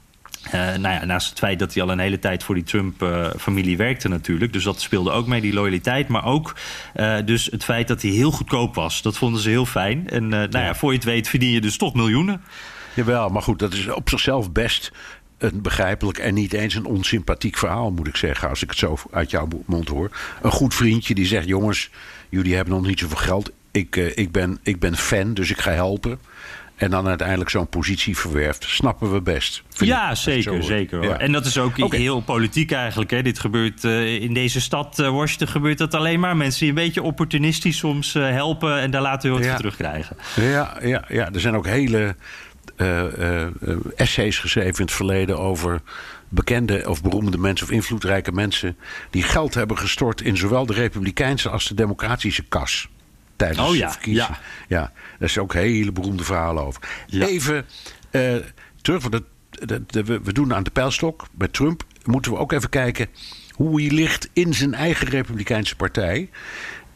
[0.43, 3.77] Eh, nou ja, naast het feit dat hij al een hele tijd voor die Trump-familie
[3.77, 4.53] werkte natuurlijk.
[4.53, 6.07] Dus dat speelde ook mee, die loyaliteit.
[6.07, 6.55] Maar ook
[6.93, 9.01] eh, dus het feit dat hij heel goedkoop was.
[9.01, 10.09] Dat vonden ze heel fijn.
[10.09, 12.41] En eh, nou ja, voor je het weet verdien je dus toch miljoenen.
[12.93, 14.91] Jawel, maar goed, dat is op zichzelf best
[15.37, 18.97] een begrijpelijk en niet eens een onsympathiek verhaal, moet ik zeggen, als ik het zo
[19.11, 20.11] uit jouw mond hoor.
[20.41, 21.89] Een goed vriendje die zegt: Jongens,
[22.29, 23.51] jullie hebben nog niet zoveel geld.
[23.71, 26.19] Ik, ik, ben, ik ben fan, dus ik ga helpen.
[26.81, 28.63] En dan uiteindelijk zo'n positie verwerft.
[28.63, 29.63] Snappen we best.
[29.69, 30.97] Ja, zeker, zeker.
[30.97, 31.07] Hoor.
[31.07, 31.19] Ja.
[31.19, 33.11] En dat is ook heel politiek eigenlijk.
[33.11, 33.21] Hè.
[33.21, 36.37] Dit gebeurt eh, in deze stad, eh, Washington, gebeurt dat alleen maar.
[36.37, 39.49] Mensen die een beetje opportunistisch soms eh, helpen en daar laten we wat Ja.
[39.49, 40.17] voor terugkrijgen.
[40.35, 42.15] Ja, ja, ja, er zijn ook hele
[43.95, 45.81] essays geschreven in het verleden over
[46.29, 48.77] bekende of beroemde mensen of invloedrijke mensen
[49.09, 52.87] die geld hebben gestort in zowel de republikeinse als de democratische kas.
[53.41, 54.37] Tijdens Oh ja, de verkiezingen.
[54.67, 54.77] ja.
[54.77, 56.81] ja, daar is ook hele beroemde verhalen over.
[57.05, 57.25] Ja.
[57.25, 57.65] Even
[58.09, 58.35] eh,
[58.81, 59.23] terug, want
[60.23, 61.25] we doen aan de pijlstok.
[61.31, 63.07] Bij Trump moeten we ook even kijken
[63.51, 66.29] hoe hij ligt in zijn eigen republikeinse partij.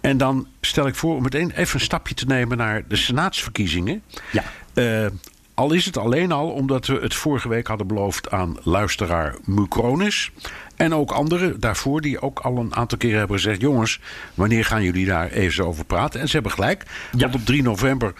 [0.02, 4.02] En dan stel ik voor om meteen even een stapje te nemen naar de senaatsverkiezingen.
[4.32, 4.44] Ja.
[4.74, 5.08] Eh,
[5.54, 10.32] al is het alleen al omdat we het vorige week hadden beloofd aan luisteraar Mucronis.
[10.76, 13.62] En ook anderen daarvoor die ook al een aantal keren hebben gezegd...
[13.62, 14.00] jongens,
[14.34, 16.20] wanneer gaan jullie daar even over praten?
[16.20, 17.20] En ze hebben gelijk, Ja.
[17.20, 18.14] want op 3 november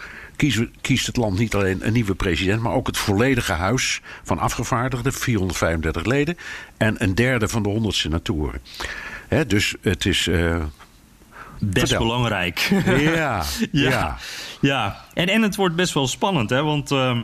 [0.80, 2.62] kiest het land niet alleen een nieuwe president...
[2.62, 6.36] maar ook het volledige huis van afgevaardigden, 435 leden...
[6.76, 8.60] en een derde van de 100 senatoren.
[9.28, 10.26] Hè, dus het is...
[10.26, 10.56] eh,
[11.60, 11.98] Best Vertel.
[12.06, 12.58] belangrijk.
[13.14, 13.42] ja,
[13.72, 14.16] ja.
[14.60, 16.62] Ja, en, en het wordt best wel spannend, hè?
[16.62, 17.22] Want ehm,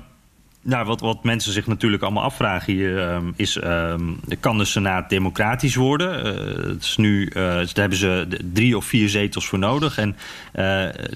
[0.64, 5.08] nou, wat, wat mensen zich natuurlijk allemaal afvragen hier ehm, is: ehm, kan de Senaat
[5.08, 6.24] democratisch worden?
[6.24, 9.98] Eh, het is nu, eh, daar hebben ze drie of vier zetels voor nodig.
[9.98, 10.16] En
[10.52, 10.64] eh,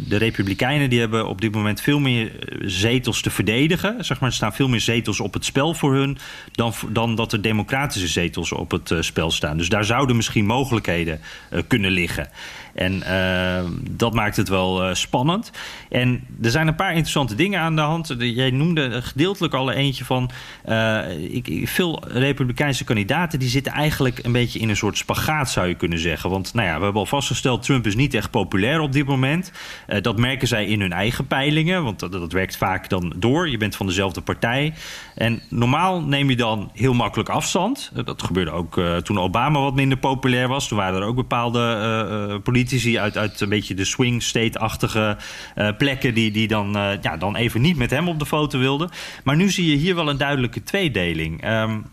[0.09, 2.31] de Republikeinen die hebben op dit moment veel meer
[2.61, 4.05] zetels te verdedigen.
[4.05, 6.19] Zeg maar, er staan veel meer zetels op het spel voor hun
[6.53, 9.57] dan, dan dat er democratische zetels op het spel staan.
[9.57, 11.21] Dus daar zouden misschien mogelijkheden
[11.67, 12.29] kunnen liggen.
[12.77, 15.51] En eh, dat maakt het wel eh, spannend.
[15.89, 18.15] En er zijn een paar interessante dingen aan de hand.
[18.19, 20.31] Jij noemde gedeeltelijk al eentje van...
[21.31, 25.75] ik, veel Republikeinse kandidaten die zitten eigenlijk een beetje in een soort spagaat, zou je
[25.75, 26.31] kunnen zeggen.
[26.31, 29.53] Want nou ja, we hebben al vastgesteld, Trump is niet echt populair op dit moment.
[30.01, 33.49] dat merken zij in hun eigen peilingen, want dat, dat werkt vaak dan door.
[33.49, 34.75] Je bent van dezelfde partij.
[35.17, 37.91] En normaal neem je dan heel makkelijk afstand.
[38.05, 40.69] dat gebeurde ook toen Obama wat minder populair was.
[40.69, 45.17] Toen waren er ook bepaalde politici uit, uit een beetje de swing state-achtige
[45.79, 46.15] plekken...
[46.15, 48.91] die, die dan, ja, dan even niet met hem op de foto wilden.
[49.25, 51.49] Maar nu zie je hier wel een duidelijke tweedeling.
[51.49, 51.85] Um,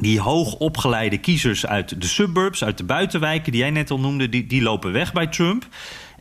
[0.00, 4.46] die hoogopgeleide kiezers uit de suburbs, uit de buitenwijken, die jij net al noemde, die,
[4.46, 5.66] die lopen weg bij Trump.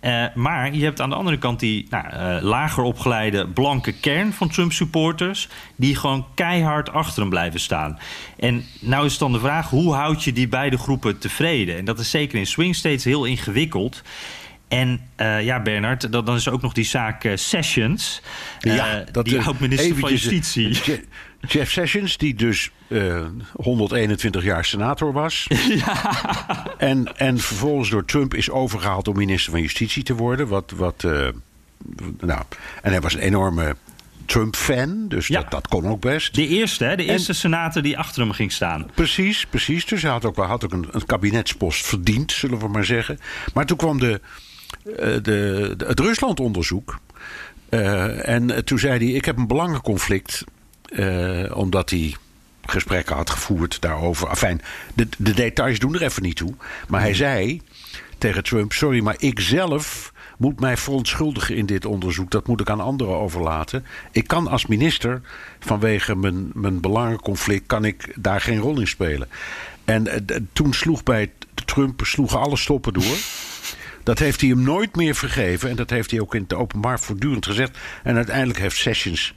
[0.08, 4.34] Uh, maar je hebt aan de andere kant die nou, uh, lager opgeleide blanke kern
[4.34, 5.50] van Trump-supporters...
[5.76, 8.00] die gewoon keihard achter hem blijven staan.
[8.38, 11.78] En nou is dan de vraag, hoe houd je die beide groepen tevreden?
[11.78, 14.02] En dat is zeker in swing states heel ingewikkeld.
[14.67, 18.21] En uh, ja, Bernard, dan, dan is er ook nog die zaak uh, Sessions.
[18.60, 20.82] Ja, dat die oud-minister van Justitie.
[21.47, 22.71] Jeff Sessions, die dus
[23.53, 25.47] 121 jaar senator was.
[25.67, 26.75] Ja.
[26.77, 30.47] En, en vervolgens door Trump is overgehaald om minister van Justitie te worden.
[30.47, 31.01] Wat, wat,
[32.19, 32.41] nou,
[32.82, 33.75] en hij was een enorme
[34.27, 35.41] Trump-fan, dus ja.
[35.41, 36.36] dat, dat kon ook best.
[36.36, 36.95] De eerste, hè?
[36.95, 38.89] de eerste senator die achter hem ging staan.
[38.93, 39.86] Precies, precies.
[39.86, 43.19] Dus hij had ook, had ook een, een kabinetspost verdiend, zullen we maar zeggen.
[43.53, 44.21] Maar toen kwam de,
[44.84, 46.99] eh, de, het Rusland-onderzoek.
[47.69, 50.43] Uh, en toen zei hij: Ik heb een belangenconflict.
[50.89, 52.15] Uh, omdat hij
[52.65, 54.27] gesprekken had gevoerd daarover.
[54.27, 54.62] Enfin,
[54.93, 56.53] de, de details doen er even niet toe.
[56.88, 57.62] Maar hij zei
[58.17, 62.32] tegen Trump: Sorry, maar ik zelf moet mij verontschuldigen in dit onderzoek.
[62.32, 63.86] Dat moet ik aan anderen overlaten.
[64.12, 65.21] Ik kan als minister,
[65.60, 69.27] vanwege mijn, mijn belangenconflict, kan ik daar geen rol in spelen.
[69.86, 71.32] En toen sloeg bij
[71.65, 73.03] Trump sloegen alle stoppen door.
[74.08, 75.70] Dat heeft hij hem nooit meer vergeven.
[75.70, 77.78] En dat heeft hij ook in het openbaar voortdurend gezegd.
[78.04, 79.34] En uiteindelijk heeft Sessions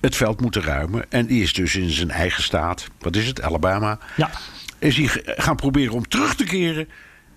[0.00, 1.04] het veld moeten ruimen.
[1.08, 3.98] En die is dus in zijn eigen staat, wat is het, Alabama.
[4.16, 4.30] Ja.
[4.78, 6.88] Is hij gaan proberen om terug te keren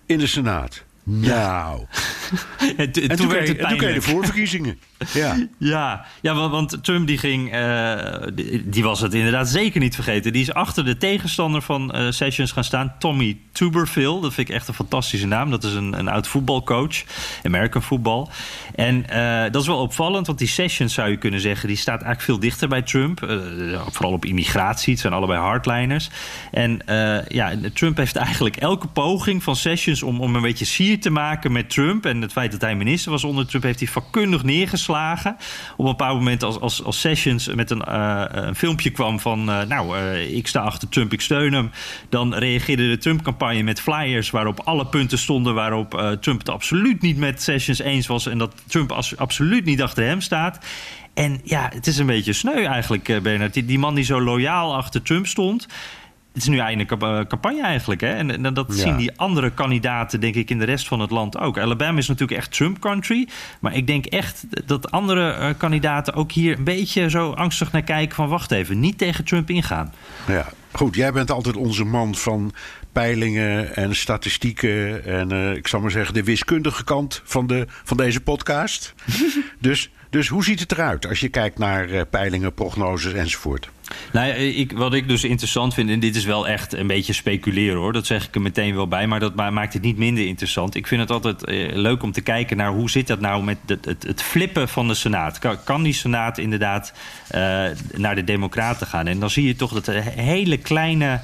[0.05, 0.83] in de Senaat.
[1.03, 1.85] Nou.
[2.77, 4.79] en, toen, toen, werd het en toen kreeg je de voorverkiezingen.
[5.13, 8.03] Ja, ja, ja want, Trump die ging, uh,
[8.63, 10.33] die, was het inderdaad zeker niet vergeten.
[10.33, 14.21] Die is achter de tegenstander van uh, Sessions gaan staan, Tommy Tuberville.
[14.21, 15.51] Dat vind ik echt een fantastische naam.
[15.51, 17.03] Dat is een, een oud voetbalcoach,
[17.43, 18.29] American voetbal.
[18.75, 22.01] En uh, dat is wel opvallend, want die Sessions zou je kunnen zeggen, die staat
[22.01, 23.19] eigenlijk veel dichter bij Trump.
[23.91, 26.09] vooral op immigratie, het zijn allebei hardliners.
[26.51, 26.81] En
[27.27, 30.65] ja, Trump heeft eigenlijk elke poging van Sessions om, om een beetje
[30.97, 33.87] te maken met Trump en het feit dat hij minister was onder Trump, heeft hij
[33.87, 35.35] vakkundig neergeslagen
[35.77, 39.49] op een bepaald moment als, als, als Sessions met een, uh, een filmpje kwam van...
[39.49, 41.71] Uh, nou, uh, ik sta achter Trump, ik steun hem.
[42.09, 45.53] Dan reageerde de Trump-campagne met flyers waarop alle punten stonden...
[45.53, 48.27] waarop Trump het absoluut niet met Sessions eens was...
[48.27, 50.65] en dat Trump absoluut niet achter hem staat.
[51.13, 53.67] En ja, het is een beetje sneu eigenlijk, Bernard.
[53.67, 55.67] Die man die zo loyaal achter Trump stond
[56.33, 58.01] het is nu einde eh, campagne eigenlijk.
[58.01, 58.13] Hè?
[58.13, 61.37] En, en dat zien die andere kandidaten, denk ik, in de rest van het land
[61.37, 61.59] ook.
[61.59, 63.27] Alabama is natuurlijk echt Trump country.
[63.59, 67.81] Maar ik denk echt dat andere uh, kandidaten ook hier een beetje zo angstig naar
[67.81, 69.93] kijken: van wacht even, niet tegen Trump ingaan.
[70.27, 70.95] Ja, goed.
[70.95, 72.53] Jij bent altijd onze man van
[72.91, 75.05] peilingen en statistieken.
[75.05, 78.93] En uh, ik zal maar zeggen, de wiskundige kant van, de, van deze podcast.
[79.59, 83.69] dus, dus hoe ziet het eruit als je kijkt naar peilingen, prognoses enzovoort?
[84.11, 87.13] Nou ja, ik, wat ik dus interessant vind, en dit is wel echt een beetje
[87.13, 90.25] speculeren hoor, dat zeg ik er meteen wel bij, maar dat maakt het niet minder
[90.25, 90.75] interessant.
[90.75, 93.57] Ik vind het altijd eh, leuk om te kijken naar hoe zit dat nou met
[93.65, 95.39] het, het, het flippen van de Senaat.
[95.39, 96.93] Kan, kan die Senaat inderdaad
[97.35, 97.39] uh,
[97.95, 99.07] naar de Democraten gaan?
[99.07, 101.21] En dan zie je toch dat er hele kleine.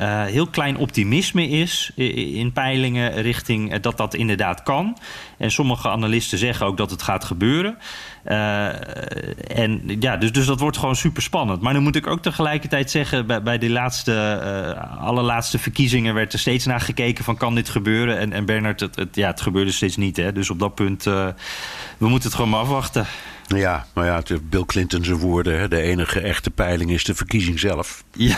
[0.00, 4.98] Uh, heel klein optimisme is in peilingen richting dat dat inderdaad kan.
[5.38, 7.78] En sommige analisten zeggen ook dat het gaat gebeuren.
[8.26, 11.60] Uh, en ja, dus, dus dat wordt gewoon super spannend.
[11.60, 14.40] Maar dan moet ik ook tegelijkertijd zeggen, bij, bij de laatste,
[14.76, 18.18] uh, allerlaatste verkiezingen werd er steeds naar gekeken van kan dit gebeuren?
[18.18, 20.16] En, en Bernard, het, het, ja, het gebeurde steeds niet.
[20.16, 20.32] Hè?
[20.32, 21.34] Dus op dat punt, we
[21.98, 23.06] moeten het gewoon maar afwachten.
[23.46, 25.68] Ja, maar ja, Bill Clinton zijn woorden, hè?
[25.68, 28.04] de enige echte peiling is de verkiezing zelf.
[28.12, 28.36] Ja.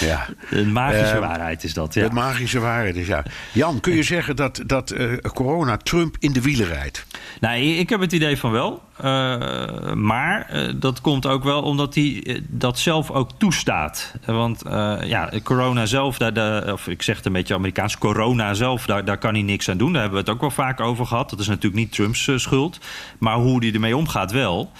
[0.00, 0.26] Ja.
[0.50, 1.94] Een magische uh, waarheid is dat.
[1.94, 2.08] Ja.
[2.08, 3.22] De magische waarheid is ja.
[3.52, 7.06] Jan, kun je zeggen dat, dat uh, corona Trump in de wielen rijdt?
[7.40, 8.84] Nou, ik heb het idee van wel.
[9.04, 14.14] Uh, maar dat komt ook wel omdat hij dat zelf ook toestaat.
[14.24, 14.62] Want
[15.04, 19.04] ja, corona zelf, daar, daar, of ik zeg het een beetje Amerikaans, corona zelf, daar,
[19.04, 19.92] daar kan hij niks aan doen.
[19.92, 21.30] Daar hebben we het ook wel vaak over gehad.
[21.30, 22.80] Dat is natuurlijk niet Trumps schuld.
[23.18, 24.72] Maar hoe hij ermee omgaat wel.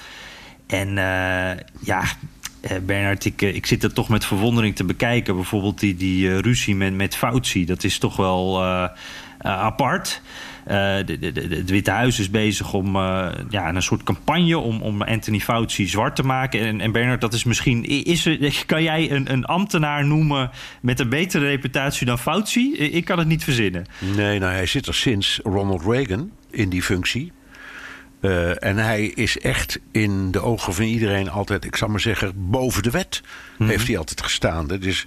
[0.66, 0.94] En
[1.80, 2.02] ja,
[2.70, 5.34] eh, Bernard, ik, eh, zit er toch met verwondering te bekijken.
[5.34, 7.18] Bijvoorbeeld die, die uh, ruzie met, met.
[7.66, 8.64] Dat is toch wel
[9.38, 10.22] apart.
[10.64, 12.96] het Witte Huis is bezig om
[13.48, 16.60] ja, een soort campagne om, om Anthony Fauci zwart te maken.
[16.60, 17.84] En, en Bernard, dat is misschien.
[17.84, 20.50] Is er, kan jij een, een ambtenaar noemen
[20.80, 22.76] met een betere reputatie dan Fauci?
[22.76, 23.84] Ik kan het niet verzinnen.
[24.16, 27.32] Nee, nou, hij zit er sinds Ronald Reagan in die functie.
[28.26, 32.32] Uh, en hij is echt in de ogen van iedereen altijd, ik zal maar zeggen,
[32.34, 33.22] boven de wet.
[33.58, 34.66] Mm Heeft hij altijd gestaan.
[34.66, 35.06] Dus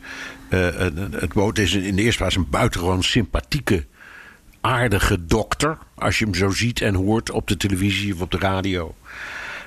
[0.50, 0.68] uh,
[1.12, 3.86] het woord is in de eerste plaats een buitengewoon sympathieke,
[4.62, 5.78] aardige dokter.
[5.96, 8.96] Als je hem zo ziet en hoort op de televisie of op de radio.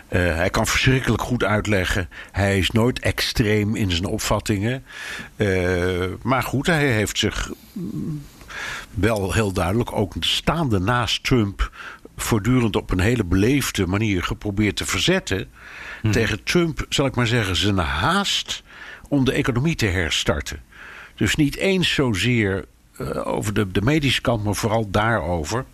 [0.08, 2.08] Uh, hij kan verschrikkelijk goed uitleggen.
[2.32, 4.84] Hij is nooit extreem in zijn opvattingen.
[6.22, 7.50] maar goed, hij heeft zich
[8.90, 11.70] wel heel duidelijk ook staande naast Trump
[12.16, 15.50] voortdurend op een hele beleefde manier geprobeerd te verzetten.
[16.00, 16.10] Hm.
[16.10, 18.62] Tegen Trump, zal ik maar zeggen, zijn haast
[19.08, 20.62] om de economie te herstarten.
[21.14, 22.64] Dus niet eens zozeer
[22.98, 25.64] uh, over de, de medische kant, maar vooral daarover.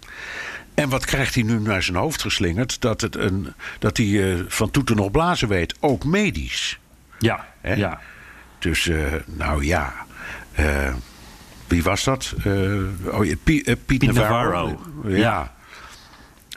[0.75, 2.81] En wat krijgt hij nu naar zijn hoofd geslingerd?
[2.81, 6.79] Dat, het een, dat hij uh, van toeten nog blazen weet, ook medisch.
[7.19, 7.75] Ja, He?
[7.75, 8.01] ja.
[8.59, 9.95] Dus, uh, nou ja.
[11.67, 12.35] wie was dat?
[13.05, 14.67] oh, Piet, Piet Navarro.
[14.67, 14.79] Navarro.
[15.05, 15.17] ja.
[15.17, 15.57] ja.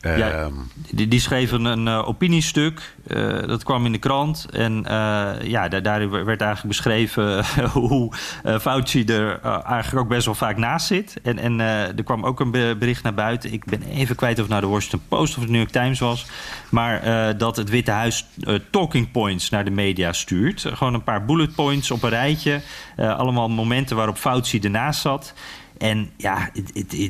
[0.02, 0.54] Ja, ehm,
[0.90, 2.96] die, die schreef een, een uh, opiniestuk.
[3.08, 4.48] Uh, dat kwam in de krant.
[4.52, 8.14] En uh, ja, daar, daar, werd eigenlijk beschreven hoe
[8.62, 11.20] Fauci er eigenlijk ook best wel vaak naast zit.
[11.24, 13.54] En, en er kwam ook een bericht naar buiten.
[13.54, 16.00] Ik ben even kwijt of het nou de Washington Post of de New York Times
[16.00, 16.26] was.
[16.70, 18.26] Maar dat het Witte Huis
[18.72, 20.66] talking points naar de media stuurt.
[20.74, 22.62] Gewoon een paar bullet points op een rijtje.
[22.98, 25.34] allemaal momenten waarop Fauci ernaast zat.
[25.82, 26.50] En ja,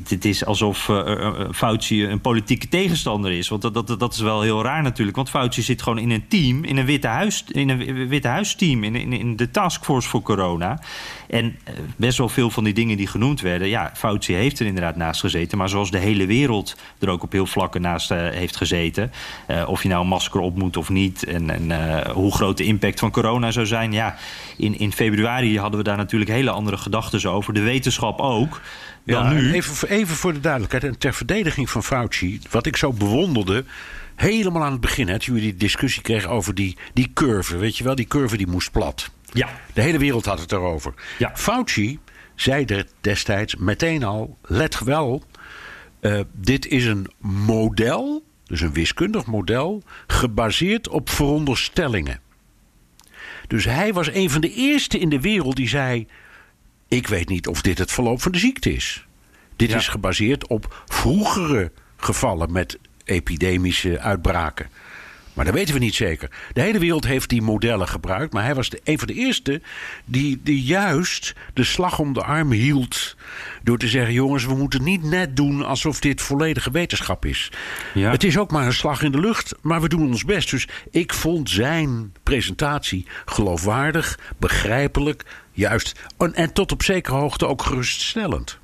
[0.08, 3.48] het, is alsof uh, Fauci een politieke tegenstander is.
[3.48, 5.18] Want dat, dat, dat is wel heel raar natuurlijk.
[5.18, 8.84] Want Fauci zit gewoon in een team, in een Witte, Huis, in een witte Huisteam,
[8.84, 10.82] in, in, in de taskforce voor corona.
[11.28, 11.58] En
[11.96, 13.68] best wel veel van die dingen die genoemd werden.
[13.68, 15.58] Ja, Fauci heeft er inderdaad naast gezeten.
[15.58, 19.12] Maar zoals de hele wereld er ook op heel vlakken naast heeft gezeten.
[19.68, 21.24] Of je nou een masker op moet of niet.
[21.24, 23.92] En, en hoe groot de impact van corona zou zijn.
[23.92, 24.16] Ja,
[24.58, 27.54] in, in februari hadden we daar natuurlijk hele andere gedachten over.
[27.54, 28.61] De wetenschap ook.
[29.06, 29.54] Dan ja, nu.
[29.54, 30.84] Even, even voor de duidelijkheid.
[30.84, 32.41] En ter verdediging van Fauci.
[32.50, 33.65] Wat ik zo bewonderde
[34.15, 37.58] helemaal aan het begin, hè, toen we die discussie kregen over die, die curve.
[37.58, 39.12] Weet je wel, die curve die moest plat.
[39.34, 39.50] Ja.
[39.74, 40.93] De hele wereld had het erover.
[41.17, 41.32] Ja.
[41.36, 42.00] Fauci
[42.36, 45.24] zei er destijds meteen al: let wel,
[46.02, 47.12] uh, dit is een
[47.45, 52.19] model, dus een wiskundig model, gebaseerd op veronderstellingen.
[53.47, 56.08] Dus hij was een van de eerste in de wereld die zei:
[56.91, 59.06] Ik weet niet of dit het verloop van de ziekte is.
[59.56, 59.77] Dit ja.
[59.77, 64.69] is gebaseerd op vroegere gevallen met epidemische uitbraken.
[65.34, 66.30] Maar dat weten we niet zeker.
[66.54, 68.34] De hele wereld heeft die modellen gebruikt.
[68.34, 69.62] Maar hij was de, een van de eerste
[70.06, 73.15] die, die juist de slag om de arm hield.
[73.63, 77.51] Door te zeggen: jongens, we moeten niet net doen alsof dit volledige wetenschap is.
[77.93, 78.12] Ja.
[78.12, 80.49] Het is ook maar een slag in de lucht, maar we doen ons best.
[80.49, 86.00] Dus ik vond zijn presentatie geloofwaardig, begrijpelijk, juist.
[86.18, 88.60] En, en tot op zekere hoogte ook geruststellend.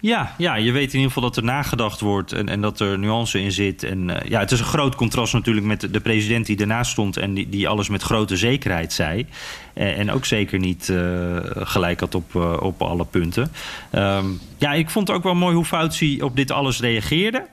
[0.00, 2.98] Ja, ja, je weet in ieder geval dat er nagedacht wordt en, en dat er
[2.98, 3.82] nuance in zit.
[3.82, 6.90] En uh, ja, het is een groot contrast natuurlijk met de, de president die ernaast
[6.90, 9.26] stond en die, die alles met grote zekerheid zei.
[9.74, 13.50] En, en ook zeker niet uh, gelijk had op, op alle punten.
[13.92, 17.46] Um, ja, ik vond het ook wel mooi hoe Fauci op dit alles reageerde.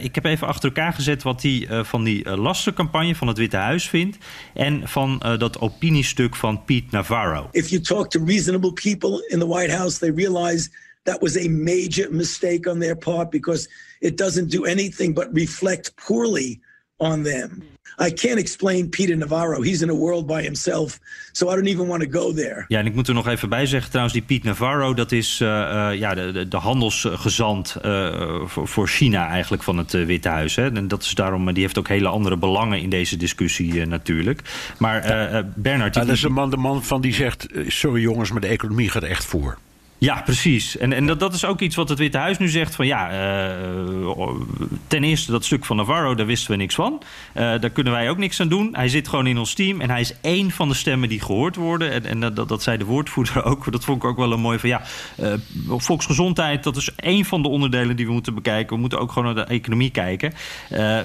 [0.00, 3.88] ik heb even achter elkaar gezet wat hij van die lastencampagne van het Witte Huis
[3.88, 4.18] vindt.
[4.54, 7.48] En van dat opiniestuk van Pete Navarro.
[7.50, 10.70] If you talk to reasonable people in the White House, they realize
[11.06, 15.94] that was a major mistake on their part because it doesn't do anything but reflect
[15.94, 16.60] poorly
[16.96, 17.62] on them.
[17.98, 19.62] I can't explain Peter Navarro.
[19.62, 20.98] He's in a world by himself.
[21.32, 22.64] So I don't even want to go there.
[22.68, 24.94] Ja, en ik moet er nog even bij zeggen trouwens, die Piet Navarro...
[24.94, 29.78] dat is uh, uh, ja, de, de, de handelsgezant uh, voor, voor China eigenlijk van
[29.78, 30.56] het Witte Huis.
[30.56, 30.74] Hè.
[30.74, 34.40] En dat is daarom, die heeft ook hele andere belangen in deze discussie natuurlijk.
[34.78, 35.00] Maar
[35.54, 35.94] Bernard...
[35.94, 37.46] Ja, dat is de man, de man van die zegt...
[37.66, 39.58] sorry jongens, maar de economie gaat echt voor.
[39.98, 40.76] Ja, precies.
[40.76, 43.10] En, en dat, dat is ook iets wat het Witte Huis nu zegt: van ja,
[43.10, 44.28] uh,
[44.86, 47.02] ten eerste dat stuk van Navarro, daar wisten we niks van.
[47.34, 48.68] Uh, daar kunnen wij ook niks aan doen.
[48.72, 51.56] Hij zit gewoon in ons team en hij is één van de stemmen die gehoord
[51.56, 51.92] worden.
[51.92, 53.72] En, en dat, dat zei de woordvoerder ook.
[53.72, 54.82] Dat vond ik ook wel een mooi van ja,
[55.20, 55.32] uh,
[55.68, 58.74] volksgezondheid, dat is één van de onderdelen die we moeten bekijken.
[58.74, 60.32] We moeten ook gewoon naar de economie kijken.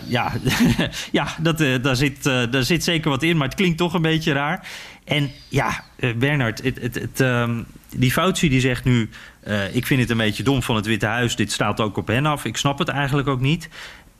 [0.08, 0.32] ja,
[1.12, 4.34] ja dat, daar, zit, daar zit zeker wat in, maar het klinkt toch een beetje
[4.34, 4.68] raar.
[5.04, 5.84] En ja,
[6.18, 7.20] Bernard, het.
[7.20, 9.10] um, die Fauci die zegt nu...
[9.48, 11.36] Uh, ik vind het een beetje dom van het Witte Huis.
[11.36, 12.46] Dit staat ook op hen af.
[12.46, 13.70] Ik snap het eigenlijk ook niet.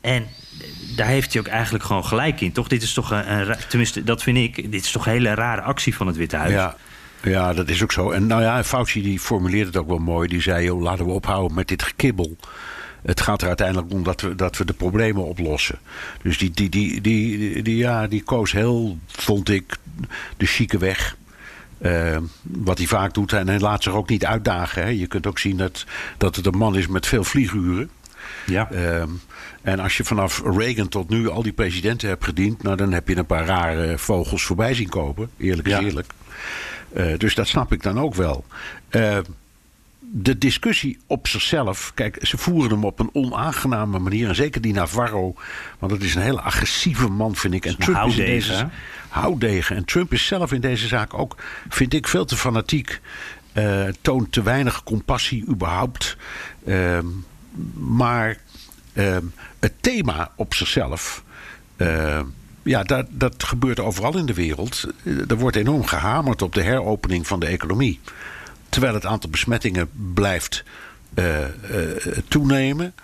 [0.00, 0.26] En
[0.96, 2.68] daar heeft hij ook eigenlijk gewoon gelijk in, toch?
[2.68, 5.94] Dit is toch een, tenminste, dat vind ik, dit is toch een hele rare actie
[5.94, 6.52] van het Witte Huis.
[6.52, 6.76] Ja,
[7.22, 8.10] ja, dat is ook zo.
[8.10, 10.28] En nou ja, Fauci die formuleerde het ook wel mooi.
[10.28, 12.36] Die zei, laten we ophouden met dit gekibbel.
[13.02, 15.78] het gaat er uiteindelijk om dat we, dat we de problemen oplossen.
[16.22, 19.76] Dus die, die, die, die, die, ja, die koos heel, vond ik,
[20.36, 21.16] de chique weg.
[21.82, 23.32] Uh, wat hij vaak doet.
[23.32, 24.82] En hij laat zich ook niet uitdagen.
[24.82, 24.88] Hè.
[24.88, 25.84] Je kunt ook zien dat,
[26.18, 27.90] dat het een man is met veel vlieguren.
[28.46, 28.68] Ja.
[28.72, 29.02] Uh,
[29.62, 33.08] en als je vanaf Reagan tot nu al die presidenten hebt gediend, nou, dan heb
[33.08, 35.30] je een paar rare vogels voorbij zien kopen.
[35.38, 35.80] Eerlijk is Ja.
[35.80, 36.06] eerlijk.
[36.96, 38.44] Uh, dus dat snap ik dan ook wel.
[40.14, 44.28] De discussie op zichzelf, kijk, ze voeren hem op een onaangename manier.
[44.28, 45.34] En zeker die Navarro,
[45.78, 47.64] want dat is een hele agressieve man, vind ik.
[47.64, 48.68] En Trump is in deze
[49.08, 49.76] houdegen.
[49.76, 51.36] En Trump is zelf in deze zaak ook,
[51.68, 53.00] vind ik, veel te fanatiek.
[53.52, 56.16] Uh, toont te weinig compassie überhaupt.
[56.64, 56.98] Uh,
[57.74, 58.36] maar
[58.92, 59.16] uh,
[59.58, 61.24] het thema op zichzelf.
[61.76, 62.20] Uh,
[62.62, 64.88] ja, dat, dat gebeurt overal in de wereld.
[65.28, 68.00] Er wordt enorm gehamerd op de heropening van de economie.
[68.72, 70.64] Terwijl het aantal besmettingen blijft
[71.14, 71.36] uh,
[72.28, 72.94] toenemen.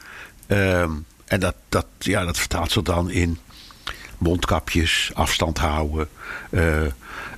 [1.27, 3.39] en dat, dat, ja, dat vertaalt zich dan in
[4.19, 6.09] mondkapjes, afstand houden.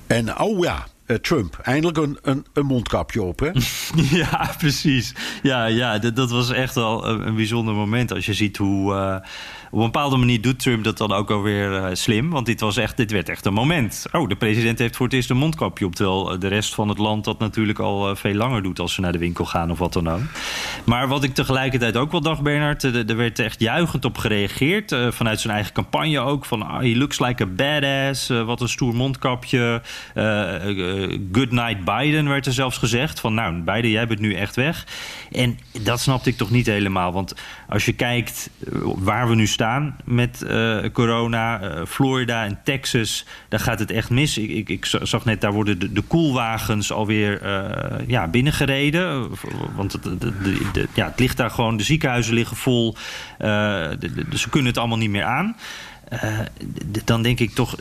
[0.07, 0.87] en oh ja,
[1.21, 1.59] Trump.
[1.63, 3.51] Eindelijk een, een, een, mondkapje op, hè?
[4.21, 5.13] Ja, precies.
[5.43, 8.13] Ja, ja dat, dat was echt wel een, bijzonder moment.
[8.13, 9.21] Als je ziet hoe...
[9.71, 12.29] op een bepaalde manier doet Trump dat dan ook alweer uh, slim.
[12.29, 14.05] Want dit, was echt, dit werd echt een moment.
[14.11, 15.95] Oh, de president heeft voor het eerst een mondkapje op.
[15.95, 18.79] Terwijl de rest van het land dat natuurlijk al uh, veel langer doet...
[18.79, 20.21] als ze naar de winkel gaan of wat dan ook.
[20.85, 22.83] Maar wat ik tegelijkertijd ook wel dacht, Bernard...
[22.83, 24.95] er werd echt juichend op gereageerd.
[25.09, 26.45] Vanuit zijn eigen campagne ook.
[26.45, 28.27] Van, oh, he looks like a badass.
[28.27, 29.81] wat een stoer mondkapje.
[31.31, 33.19] good night Biden werd er zelfs gezegd.
[33.19, 34.85] Van nou, Biden, jij bent nu echt weg.
[35.31, 37.11] En dat snapte ik toch niet helemaal.
[37.11, 37.35] Want
[37.71, 38.49] als je kijkt
[38.97, 44.09] waar we nu staan met uh, corona, uh, Florida en Texas, daar gaat het echt
[44.09, 44.37] mis.
[44.37, 47.47] Ik, ik, ik zag net, daar worden de, de koelwagens alweer
[48.07, 49.29] ja, binnengereden.
[49.75, 50.33] Want het, de,
[50.73, 52.95] de, ja, het ligt daar gewoon, de ziekenhuizen liggen vol.
[53.39, 55.55] ze kunnen het allemaal niet meer aan.
[57.05, 57.75] Dan denk ik toch,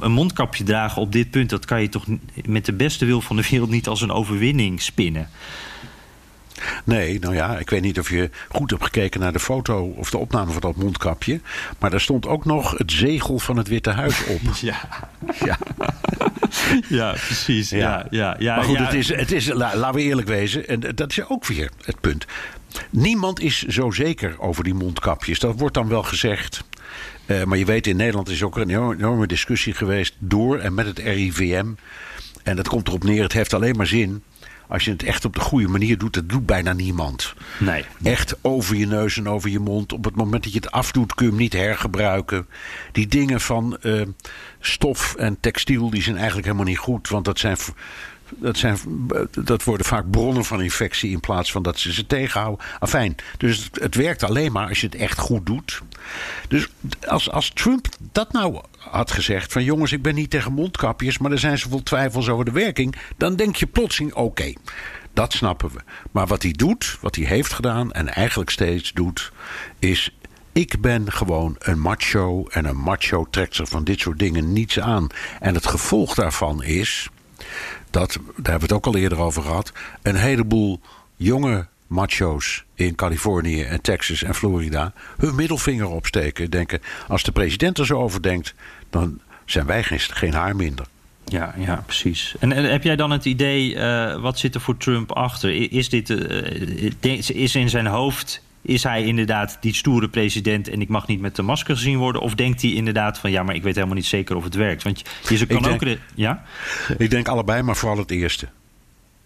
[0.00, 2.06] een mondkapje dragen op dit punt, dat kan je toch
[2.46, 5.28] met de beste wil van de wereld niet als een overwinning spinnen.
[6.84, 10.10] Nee, nou ja, ik weet niet of je goed hebt gekeken naar de foto of
[10.10, 11.40] de opname van dat mondkapje.
[11.78, 14.40] Maar daar stond ook nog het zegel van het Witte Huis op.
[14.60, 14.80] Ja,
[15.44, 15.58] ja.
[16.98, 17.70] ja precies.
[17.70, 17.78] Ja.
[17.78, 18.84] Ja, ja, ja, maar goed, ja.
[18.84, 22.00] het is, het is, la, laten we eerlijk wezen, en dat is ook weer het
[22.00, 22.26] punt.
[22.90, 25.38] Niemand is zo zeker over die mondkapjes.
[25.38, 26.64] Dat wordt dan wel gezegd.
[27.26, 30.86] Uh, maar je weet, in Nederland is ook een enorme discussie geweest door en met
[30.86, 31.66] het RIVM.
[32.42, 34.22] En dat komt erop neer, het heeft alleen maar zin
[34.72, 37.34] als je het echt op de goede manier doet, dat doet bijna niemand.
[37.58, 37.84] Nee.
[38.02, 39.92] Echt over je neus en over je mond.
[39.92, 42.46] Op het moment dat je het afdoet, kun je hem niet hergebruiken.
[42.92, 44.02] Die dingen van uh,
[44.60, 47.08] stof en textiel, die zijn eigenlijk helemaal niet goed.
[47.08, 47.56] Want dat zijn.
[48.36, 48.78] Dat, zijn,
[49.30, 52.66] dat worden vaak bronnen van infectie in plaats van dat ze ze tegenhouden.
[52.78, 55.82] Afijn, dus het, werkt alleen maar als je het echt goed doet.
[56.48, 56.68] Dus
[57.06, 61.32] als, als Trump dat nou had gezegd: van jongens, ik ben niet tegen mondkapjes, maar
[61.32, 62.96] er zijn zoveel twijfels over de werking.
[63.16, 64.52] Dan denk je plotseling: oké,
[65.12, 65.80] dat snappen we.
[66.10, 69.32] Maar wat hij doet, wat hij heeft gedaan en eigenlijk steeds doet,
[69.78, 70.16] is.
[70.54, 74.80] Ik ben gewoon een macho en een macho trekt zich van dit soort dingen niets
[74.80, 75.06] aan.
[75.40, 77.08] En het gevolg daarvan is
[77.92, 79.72] dat, daar hebben we het ook al eerder over gehad,
[80.02, 80.80] een heleboel
[81.16, 86.50] jonge macho's in Californië en Texas en Florida hun middelvinger opsteken.
[86.50, 88.54] Denken, als de president er zo over denkt,
[88.90, 90.86] dan zijn wij geen, geen haar minder.
[91.24, 92.34] Ja, ja, precies.
[92.40, 95.72] En, heb jij dan het idee, uh, wat zit er voor Trump achter?
[95.72, 100.88] Is dit, uh, is in zijn hoofd, is hij inderdaad die stoere president en ik
[100.88, 102.22] mag niet met de masker gezien worden?
[102.22, 104.82] Of denkt hij inderdaad van, ja, maar ik weet helemaal niet zeker of het werkt?
[104.82, 104.98] Want
[105.28, 105.80] je, je kan denk, ook...
[105.80, 106.42] De, ja?
[106.98, 108.48] Ik denk allebei, maar vooral het eerste.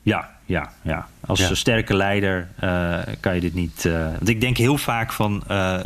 [0.02, 1.08] Ja, ja, ja.
[1.20, 1.54] Als ja.
[1.54, 3.84] sterke leider uh, kan je dit niet.
[3.84, 5.44] Uh, want ik denk heel vaak van.
[5.50, 5.78] Uh,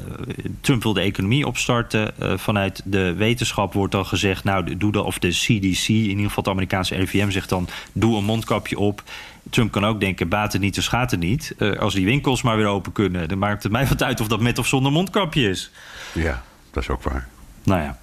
[0.60, 2.12] Trump wil de economie opstarten.
[2.38, 4.44] vanuit de wetenschap wordt dan gezegd.
[4.44, 5.04] Nou, doe dat.
[5.04, 7.68] Of de CDC, in ieder geval het Amerikaanse RIVM, zegt dan.
[7.92, 9.02] Doe een mondkapje op.
[9.50, 11.54] Trump kan ook denken: baat het niet, dus gaat het niet.
[11.78, 14.40] als die winkels maar weer open kunnen, dan maakt het mij wat uit of dat
[14.40, 15.70] met of zonder mondkapje is.
[16.12, 17.28] Ja, dat is ook waar.
[17.62, 17.98] Nou ja.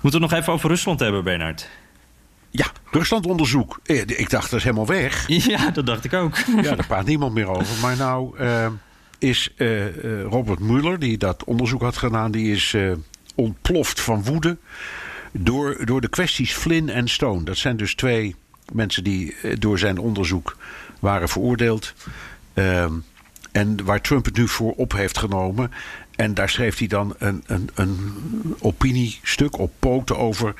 [0.00, 1.68] Moeten we nog even over Rusland hebben, Bernard?
[2.50, 3.80] Ja, Rusland-onderzoek.
[3.82, 5.28] Ik dacht, dat is helemaal weg.
[5.28, 6.36] Ja, dat dacht ik ook.
[6.62, 7.80] Ja, daar praat niemand meer over.
[7.80, 8.66] Maar nou uh,
[9.18, 12.30] is uh, Robert Mueller, die dat onderzoek had gedaan...
[12.30, 12.76] die is
[13.34, 14.58] ontploft van woede
[15.32, 17.44] door, door de kwesties Flynn en Stone.
[17.44, 18.36] Dat zijn dus twee
[18.72, 20.56] mensen die door zijn onderzoek
[21.00, 21.94] waren veroordeeld...
[23.52, 25.70] en waar Trump het nu voor op heeft genomen...
[26.20, 27.98] En daar schreef hij dan een, een, een
[28.58, 30.54] opiniestuk op poten over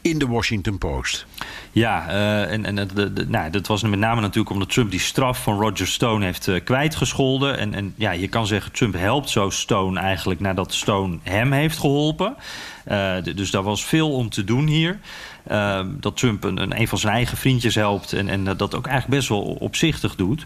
[0.00, 1.26] in de Washington Post.
[1.72, 5.00] Ja, uh, en, en de, de, nou, dat was met name natuurlijk omdat Trump die
[5.00, 7.58] straf van Roger Stone heeft uh, kwijtgescholden.
[7.58, 11.78] En, en ja, je kan zeggen, Trump helpt zo Stone eigenlijk nadat Stone hem heeft
[11.78, 12.36] geholpen.
[13.34, 14.98] Dus daar was veel om te doen hier.
[15.50, 19.16] Uh, dat Trump een, een, van zijn eigen vriendjes helpt en, en dat ook eigenlijk
[19.18, 20.44] best wel opzichtig doet.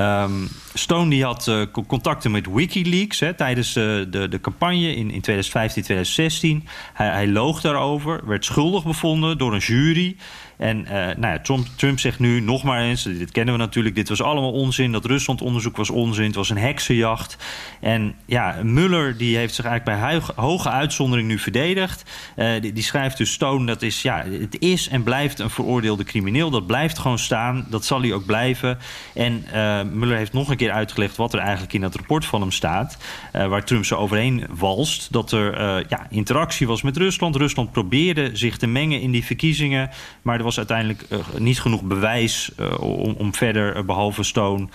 [0.00, 5.10] Um, Stone die had uh, contacten met Wikileaks hè, tijdens de, de, de campagne in,
[5.10, 6.68] in 2015, 2016.
[6.92, 10.16] Hij, hij loog daarover, werd schuldig bevonden door een jury.
[10.56, 13.94] En uh, nou ja, Trump, Trump, zegt nu nog maar eens, dit kennen we natuurlijk,
[13.94, 14.92] dit was allemaal onzin.
[14.92, 17.36] Dat Rusland-onderzoek was onzin, het was een heksenjacht.
[17.80, 22.10] En ja, Muller die heeft zich eigenlijk bij hoge uitzondering nu verdedigd.
[22.36, 26.50] Uh, die, schrijft dus Stone, dat is, ja, het is en blijft een veroordeelde crimineel.
[26.50, 28.78] Dat blijft gewoon staan, dat zal hij ook blijven.
[29.14, 32.40] En uh, Muller heeft nog een keer uitgelegd wat er eigenlijk in dat rapport van
[32.40, 32.96] hem staat.
[33.32, 35.12] waar Trump zo overheen walst.
[35.12, 35.52] Dat er
[35.88, 37.36] ja, interactie was met Rusland.
[37.36, 39.90] Rusland probeerde zich te mengen in die verkiezingen,
[40.22, 44.68] maar er was uiteindelijk uh, niet genoeg bewijs uh, om, om, verder, uh, behalve Stone,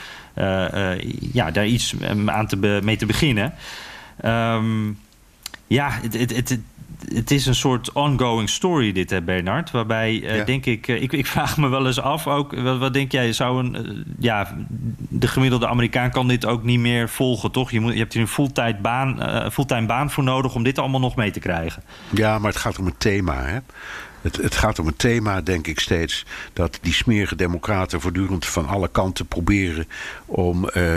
[1.34, 1.96] ja, daar iets
[2.26, 3.54] aan te mee te beginnen.
[4.26, 5.00] Um,
[5.68, 6.60] ja, het, het, het,
[7.14, 9.72] het, is een soort ongoing story dit, hè, Bernard.
[9.72, 10.44] Waarbij, ja.
[10.44, 13.60] denk ik, ik, ik vraag me wel eens af ook, wat, wat denk jij, zou
[13.60, 14.58] een, ja,
[15.10, 17.72] de gemiddelde Amerikaan kan dit ook niet meer volgen, toch?
[17.72, 19.20] Je, moet, je hebt hier een fulltime baan,
[19.52, 21.84] fulltime baan voor nodig om dit allemaal nog mee te krijgen.
[22.10, 23.60] Ja, maar het gaat om het thema, hè?
[24.22, 28.68] Het, het, gaat om het thema, denk ik steeds, dat die smerige democraten voortdurend van
[28.68, 29.88] alle kanten proberen
[30.26, 30.96] om uh,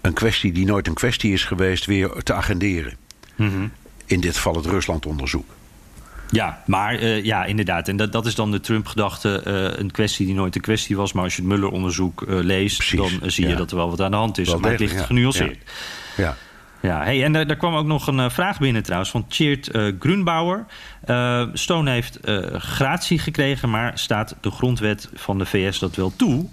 [0.00, 2.96] een kwestie die nooit een kwestie is geweest weer te agenderen.
[3.36, 3.72] Mm -hmm.
[4.06, 5.50] In dit geval het Ruslandonderzoek.
[6.30, 7.88] Ja, maar uh, ja, inderdaad.
[7.88, 9.42] En dat, dat is dan de Trump-gedachte.
[9.46, 11.12] Uh, een kwestie die nooit een kwestie was.
[11.12, 14.10] Maar als je het Muller-onderzoek leest, Precies, dan zie je dat er wel wat aan
[14.10, 14.48] de hand is.
[14.48, 15.58] Wel maar het ligt ja, genuanceerd.
[16.16, 16.24] Ja.
[16.24, 16.36] ja.
[16.82, 19.92] Ja, hey, en daar kwam ook nog een uh, vraag binnen trouwens van Tjeerd uh,
[19.98, 20.66] Grunbauer.
[21.08, 22.18] Uh, Stone heeft
[22.52, 26.46] gratie gekregen, maar staat de grondwet van de VS dat wel toe?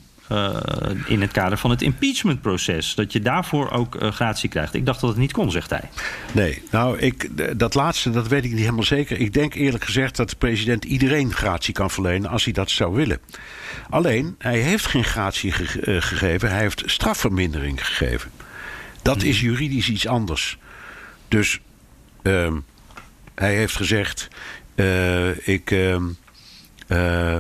[1.06, 2.96] in het kader van het impeachmentproces.
[2.96, 4.74] Dat je daarvoor ook gratie krijgt.
[4.74, 5.90] Ik dacht dat het niet kon, zegt hij.
[6.32, 9.20] Nee, nou, ik, dat laatste dat weet ik niet helemaal zeker.
[9.20, 12.96] Ik denk eerlijk gezegd dat de president iedereen gratie kan verlenen als hij dat zou
[12.96, 13.20] willen.
[13.90, 18.32] Alleen, hij heeft geen gratie ge gegeven, hij heeft strafvermindering gegeven.
[19.02, 20.58] Dat is juridisch iets anders.
[21.28, 21.60] Dus
[22.24, 22.54] uh,
[23.36, 24.28] hij heeft gezegd:
[24.76, 27.38] uh, ik, uh,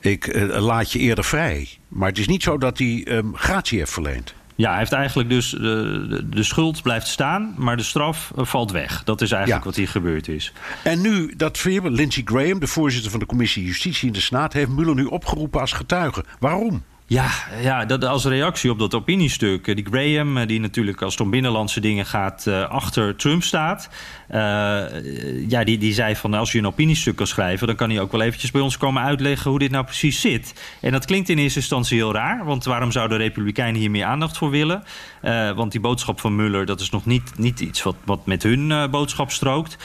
[0.00, 1.68] ik eh, laat je eerder vrij.
[1.88, 4.34] Maar het is niet zo dat hij um, gratie heeft verleend.
[4.54, 9.04] Ja, hij heeft eigenlijk dus de, de, schuld blijft staan, maar de straf valt weg.
[9.04, 9.68] Dat is eigenlijk ja.
[9.68, 10.52] wat hier gebeurd is.
[10.84, 14.52] En nu, dat firma, Lindsey Graham, de voorzitter van de commissie Justitie in de Senaat,
[14.52, 16.24] heeft Mueller nu opgeroepen als getuige.
[16.38, 16.82] Waarom?
[17.10, 17.30] Ja,
[17.62, 19.64] ja dat, als reactie op dat opiniestuk.
[19.64, 23.88] Die Graham, die natuurlijk als het om binnenlandse dingen gaat, uh, achter Trump staat.
[24.34, 28.00] Uh, ja, die, die zei van als je een opiniestuk kan schrijven, dan kan hij
[28.00, 30.54] ook wel eventjes bij ons komen uitleggen hoe dit nou precies zit.
[30.80, 34.38] En dat klinkt in eerste instantie heel raar, want waarom zouden Republikeinen hier meer aandacht
[34.38, 34.82] voor willen?
[35.22, 38.42] Uh, want die boodschap van Mueller, dat is nog niet, niet iets wat, wat met
[38.42, 39.76] hun boodschap strookt.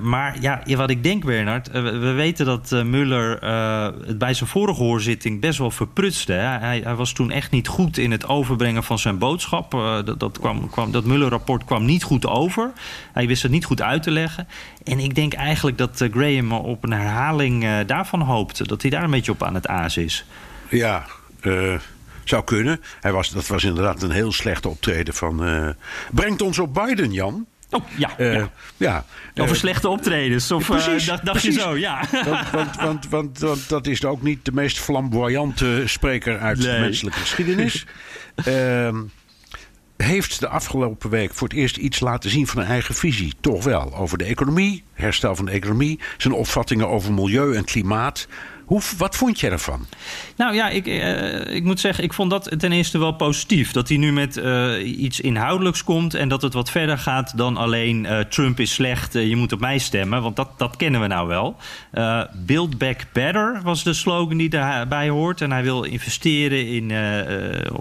[0.00, 3.44] maar ja, wat ik denk, Bernard, we weten dat Mueller
[4.06, 6.32] het bij zijn vorige hoorzitting best wel verprutste.
[6.32, 9.70] Hij, hij, was toen echt niet goed in het overbrengen van zijn boodschap.
[9.70, 12.72] Dat, dat, kwam, kwam, dat Muller-rapport kwam niet goed over.
[13.12, 14.48] Hij wist het niet goed uit te leggen.
[14.84, 18.68] En ik denk eigenlijk dat uh, Graham op een herhaling uh, daarvan hoopt.
[18.68, 20.24] Dat hij daar een beetje op aan het aas is.
[20.68, 21.06] Ja,
[22.24, 22.80] zou kunnen.
[23.00, 25.74] Hij was, dat was inderdaad een heel slechte optreden van...
[26.10, 27.46] brengt ons op Biden, Jan.
[27.72, 28.10] Oh, ja.
[28.18, 28.48] Uh, ja.
[28.76, 29.42] ja.
[29.42, 30.50] Over uh, slechte optredens.
[30.50, 32.04] Of precies, dacht, dacht je zo, ja.
[32.24, 36.74] Want, want, want, want, want dat is ook niet de meest flamboyante spreker uit nee.
[36.74, 37.86] de menselijke geschiedenis.
[40.02, 43.32] Heeft de afgelopen week voor het eerst iets laten zien van een eigen visie.
[43.40, 43.94] Toch wel.
[43.96, 48.28] Over de economie, herstel van de economie, zijn opvattingen over milieu en klimaat.
[48.72, 49.86] Hoe, wat vond je ervan?
[50.36, 53.72] Nou ja, ik, uh, ik moet zeggen, ik vond dat ten eerste wel positief.
[53.72, 57.56] Dat hij nu met uh, iets inhoudelijks komt en dat het wat verder gaat dan
[57.56, 60.22] alleen uh, Trump is slecht, je moet op mij stemmen.
[60.22, 61.56] Want dat, dat kennen we nou wel.
[62.32, 65.40] Build Back Better was de slogan die daarbij hoort.
[65.40, 66.90] En hij wil investeren in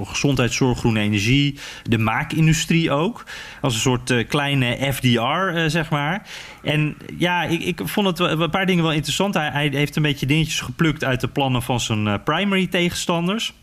[0.06, 3.24] gezondheidszorg, groene energie, de maakindustrie ook.
[3.62, 6.28] Als een soort kleine FDR, zeg maar.
[6.64, 9.34] En ja, ik, ik vond het een paar dingen wel interessant.
[9.34, 13.54] Hij, heeft een beetje dingetjes geplukt uit de plannen van zijn primary tegenstanders.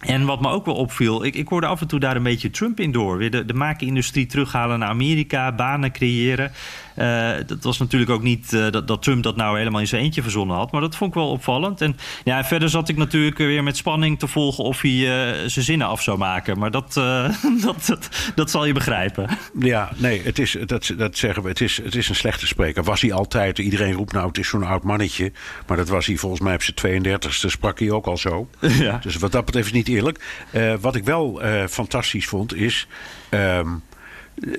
[0.00, 2.50] En wat me ook wel opviel, ik, ik hoorde af en toe daar een beetje
[2.50, 3.18] Trump in door.
[3.18, 6.52] Weer de, de maakindustrie terughalen naar Amerika, banen creëren.
[6.98, 10.02] Uh, dat was natuurlijk ook niet uh, dat, dat, Trump dat nou helemaal in zijn
[10.02, 10.72] eentje verzonnen had.
[10.72, 11.80] Maar dat vond ik wel opvallend.
[11.80, 15.64] En ja, verder zat ik natuurlijk weer met spanning te volgen of hij uh, zijn
[15.64, 16.58] zinnen af zou maken.
[16.58, 16.92] Maar dat,
[17.64, 19.28] dat, dat, dat, zal je begrijpen.
[19.58, 21.48] Ja, nee, het is, dat, dat zeggen we.
[21.48, 22.82] Het is, het is een slechte spreker.
[22.82, 23.58] Was hij altijd.
[23.58, 25.32] Iedereen roept nou, het is zo'n oud mannetje.
[25.66, 28.48] Maar dat was hij volgens mij op zijn 32e sprak hij ook al zo.
[28.74, 28.98] Ja.
[29.02, 30.46] Dus wat dat betreft is niet eerlijk.
[30.80, 32.86] wat ik wel fantastisch vond is.
[33.30, 33.82] Um,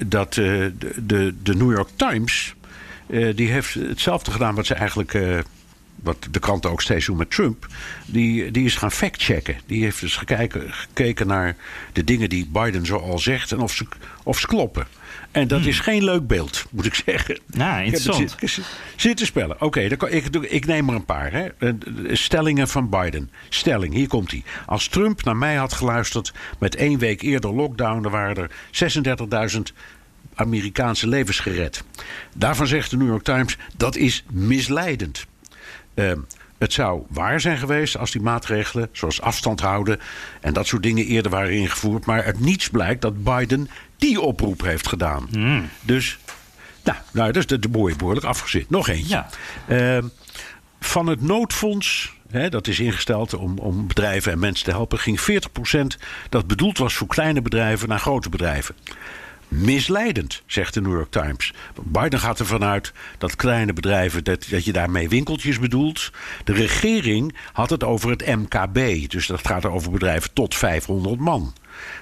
[0.05, 0.67] dat uh,
[1.01, 2.55] de, de New York Times.
[3.35, 5.43] Die heeft hetzelfde gedaan wat ze eigenlijk.
[5.95, 7.67] Wat de kranten ook steeds doen met Trump.
[8.05, 9.55] Die, die is gaan factchecken.
[9.65, 11.55] Die heeft dus gekeken, gekeken naar
[11.93, 13.51] de dingen die Biden zo al zegt.
[13.51, 13.85] en of ze,
[14.23, 14.87] of ze kloppen.
[15.35, 15.67] En dat hmm.
[15.67, 17.39] is geen leuk beeld, moet ik zeggen.
[17.47, 18.35] Nou, interessant.
[18.39, 18.49] Ik
[18.95, 19.55] zit, te spellen.
[19.55, 21.31] Oké, okay, ik, ik, neem er een paar.
[21.31, 21.47] Hè.
[22.15, 23.31] Stellingen van Biden.
[23.49, 24.43] Stelling, hier komt hij.
[24.65, 28.01] Als Trump naar mij had geluisterd met één week eerder lockdown...
[28.01, 28.51] dan waren er
[29.55, 29.61] 36.000
[30.35, 31.83] Amerikaanse levens gered.
[32.35, 35.25] Daarvan zegt de New York Times, dat is misleidend.
[35.95, 36.11] Uh,
[36.57, 39.99] het zou waar zijn geweest als die maatregelen, zoals afstand houden
[40.41, 42.05] en dat soort dingen, eerder waren ingevoerd.
[42.05, 45.27] Maar uit niets blijkt dat Biden die oproep heeft gedaan.
[45.31, 45.69] Hmm.
[45.81, 46.17] Dus,
[46.83, 48.69] nou, nou, dat is de, de behoorlijk afgezet.
[48.69, 49.23] Nog eentje.
[49.67, 49.97] Ja.
[49.97, 50.03] Uh,
[50.79, 54.99] van het noodfonds Hè, dat is ingesteld om, om bedrijven en mensen te helpen.
[54.99, 55.23] Ging 40%
[56.29, 58.75] dat bedoeld was voor kleine bedrijven naar grote bedrijven
[59.47, 61.53] misleidend, zegt de New York Times.
[61.83, 66.11] Biden gaat ervan uit dat kleine bedrijven, dat, dat je daarmee winkeltjes bedoelt.
[66.43, 69.09] De regering had het over het MKB.
[69.09, 71.53] Dus dat gaat er over bedrijven tot 500 man.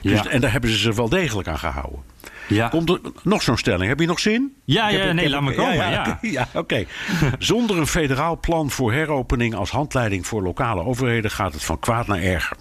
[0.02, 2.00] Dus, En daar hebben ze zich wel degelijk aan gehouden.
[2.48, 2.68] Ja.
[2.68, 3.90] Komt er nog zo'n stelling?
[3.90, 4.56] Heb je nog zin?
[4.66, 5.76] Ja, ja nee, laat me komen.
[5.76, 6.20] Ja, ja.
[6.22, 6.86] ja oké.
[7.40, 12.08] Zonder een federaal plan voor heropening als handleiding voor lokale overheden gaat het van kwaad
[12.08, 12.58] naar erger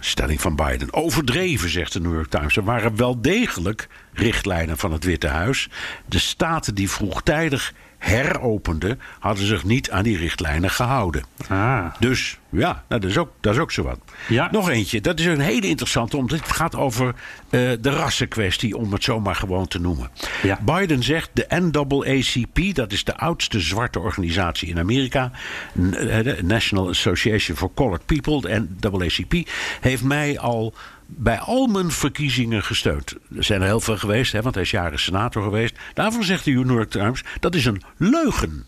[0.00, 0.92] stelling van Biden.
[0.92, 2.56] Overdreven, zegt de New York Times.
[2.56, 5.68] Er waren wel degelijk richtlijnen van het Witte Huis.
[6.06, 11.24] De staten die vroegtijdig heropenden, hadden zich niet aan die richtlijnen gehouden.
[11.48, 11.84] Ah.
[11.98, 13.98] Dus ja, nou, dat, is ook, dat is ook zo wat.
[14.28, 14.48] Ja.
[14.50, 18.92] Nog eentje, dat is een hele interessante, omdat het gaat over uh, de rassenkwestie, om
[18.92, 20.10] het zomaar gewoon te noemen.
[20.42, 20.58] Ja.
[20.64, 25.30] Biden zegt de NAACP, dat is de oudste zwarte organisatie in Amerika,
[25.74, 29.48] de National Association for Colored People, de NAACP,
[29.80, 30.74] heeft mij al
[31.10, 33.14] bij al mijn verkiezingen gesteund.
[33.36, 35.76] Er zijn er heel veel geweest, hè, want hij is jaren senator geweest.
[35.94, 38.66] Daarvan zegt de New York Times, dat is een leugen.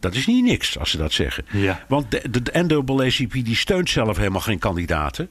[0.00, 1.44] Dat is niet niks als ze dat zeggen.
[1.52, 1.84] Ja.
[1.88, 5.28] Want de, de, NAACP die steunt zelf helemaal geen kandidaten.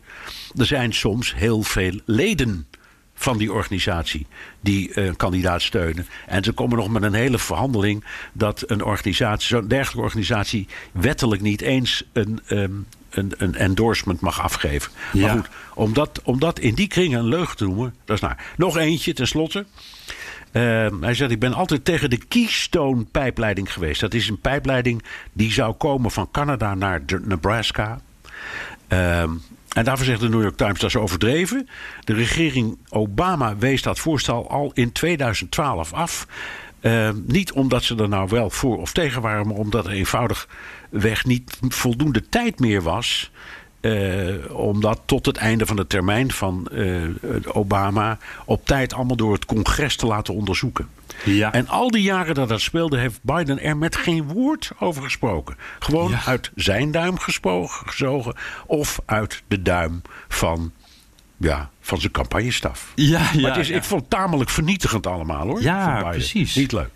[0.55, 2.67] Er zijn soms heel veel leden
[3.13, 4.27] van die organisatie
[4.61, 6.07] die een kandidaat steunen.
[6.25, 11.41] En ze komen nog met een hele verhandeling dat een organisatie, zo'n dergelijke organisatie, wettelijk
[11.41, 12.71] niet eens een, ehm,
[13.18, 14.91] een, een endorsement mag afgeven.
[15.13, 18.22] Maar goed, om dat, om dat in die kring een leugen te noemen, dat is
[18.22, 18.45] naar.
[18.57, 19.66] Nog eentje tenslotte.
[20.51, 24.01] Uh, hij zegt: Ik ben altijd tegen de Keystone-pijpleiding geweest.
[24.01, 25.03] Dat is een pijpleiding
[25.34, 27.99] die zou komen van Canada naar Nebraska.
[28.89, 29.22] Uh,
[29.76, 31.70] en daarvoor zegt de New York Times dat is overdreven.
[32.03, 36.28] De regering Obama wees dat voorstel al in 2012 af.
[36.86, 40.47] Uh, niet omdat ze er nou wel voor of tegen waren, maar omdat er eenvoudig
[40.89, 43.31] weg niet voldoende tijd meer was.
[43.81, 47.03] Uh, om dat tot het einde van de termijn van uh,
[47.45, 50.88] Obama op tijd allemaal door het congres te laten onderzoeken.
[51.23, 51.53] Ja.
[51.53, 55.55] En al die jaren dat dat speelde, heeft Biden er met geen woord over gesproken.
[55.79, 60.71] Gewoon uit zijn duim gezogen of uit de duim van
[61.38, 62.91] ja, van zijn campagnestaf.
[62.95, 65.61] Ja, ja, maar het is, ik vond het tamelijk vernietigend allemaal hoor.
[65.61, 66.55] Ja, precies.
[66.55, 66.89] Niet leuk.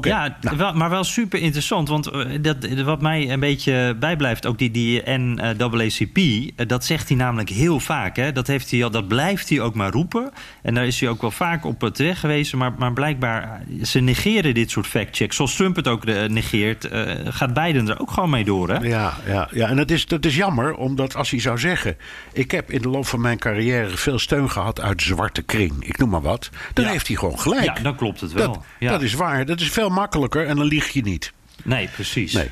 [0.00, 0.56] Ja, nou.
[0.56, 1.88] wel, maar wel super interessant.
[1.88, 7.08] Want eh, dat, wat mij een beetje bijblijft, ook die, die NAACP, eh, dat zegt
[7.08, 8.16] hij namelijk heel vaak.
[8.16, 8.32] Hè?
[8.32, 10.32] Dat, heeft hij, dat blijft hij ook maar roepen.
[10.62, 12.54] En daar is hij ook wel vaak op terecht geweest.
[12.54, 15.36] Maar, maar blijkbaar, ze negeren dit soort factchecks.
[15.36, 16.88] Zoals Trump het ook eh, negeert,
[17.24, 18.70] gaat Biden er ook gewoon mee door.
[18.70, 18.78] Hè?
[18.78, 21.96] Ja, ja, ja, en dat is, dat is jammer, omdat als hij zou zeggen...
[22.32, 25.84] ik heb in de loop van mijn carrière veel steun gehad uit zwarte kring.
[25.84, 26.50] Ik noem maar wat.
[26.72, 27.76] Dan heeft hij gewoon gelijk.
[27.76, 28.52] Ja, dan klopt het wel.
[28.52, 28.90] Dat, ja.
[28.90, 29.46] dat is waar.
[29.46, 31.32] Dat is veel makkelijker en dan lieg je niet.
[31.64, 32.32] Nee, precies.
[32.32, 32.50] Nee.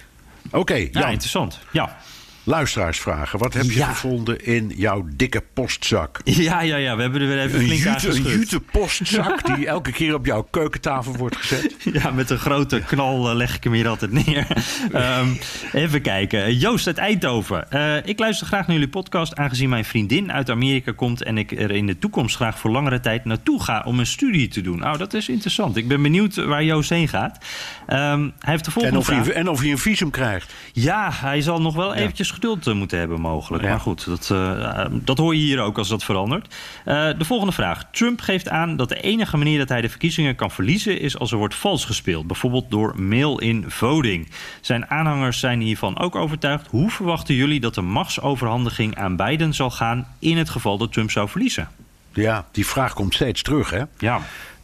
[0.50, 1.58] Oké, ja, interessant.
[1.72, 1.96] Ja
[2.44, 3.38] luisteraarsvragen.
[3.38, 6.20] Wat heb je gevonden in jouw dikke postzak?
[6.42, 6.96] Ja, ja, ja.
[6.96, 10.26] We hebben er weer even een flink jute, Een jute postzak die elke keer op
[10.26, 11.76] jouw keukentafel wordt gezet.
[11.92, 14.46] Ja, met een grote knal eh, leg ik hem hier altijd neer.
[14.92, 15.28] Ehm,
[15.72, 16.56] even kijken.
[16.56, 17.66] Joost uit Eindhoven.
[17.72, 21.22] Uh, ik luister graag naar jullie podcast aangezien mijn vriendin uit Amerika komt...
[21.22, 24.48] en ik er in de toekomst graag voor langere tijd naartoe ga om een studie
[24.48, 24.78] te doen.
[24.78, 25.76] Nou, dat is interessant.
[25.76, 27.44] Ik ben benieuwd waar Joost heen gaat.
[27.88, 30.52] Um, hij heeft de volgende en of, hij, en of hij een visum krijgt.
[30.72, 33.64] Ja, hij zal nog wel eventjes geduld uh, moeten hebben mogelijk.
[33.64, 36.54] Maar goed, dat, uh, dat hoor je hier ook als dat verandert.
[36.84, 37.84] de volgende vraag.
[37.90, 41.00] Trump geeft aan dat de enige manier dat hij de verkiezingen kan verliezen...
[41.00, 42.26] is als er wordt vals gespeeld.
[42.26, 44.30] Bijvoorbeeld door mail-in voting.
[44.60, 46.66] Zijn aanhangers zijn hiervan ook overtuigd.
[46.66, 50.06] Hoe verwachten jullie dat de machtsoverhandiging aan Biden zal gaan...
[50.18, 51.68] in het geval dat Trump zou verliezen?
[52.12, 53.82] Ja, die vraag komt steeds terug, hè?
[53.98, 54.20] Ja.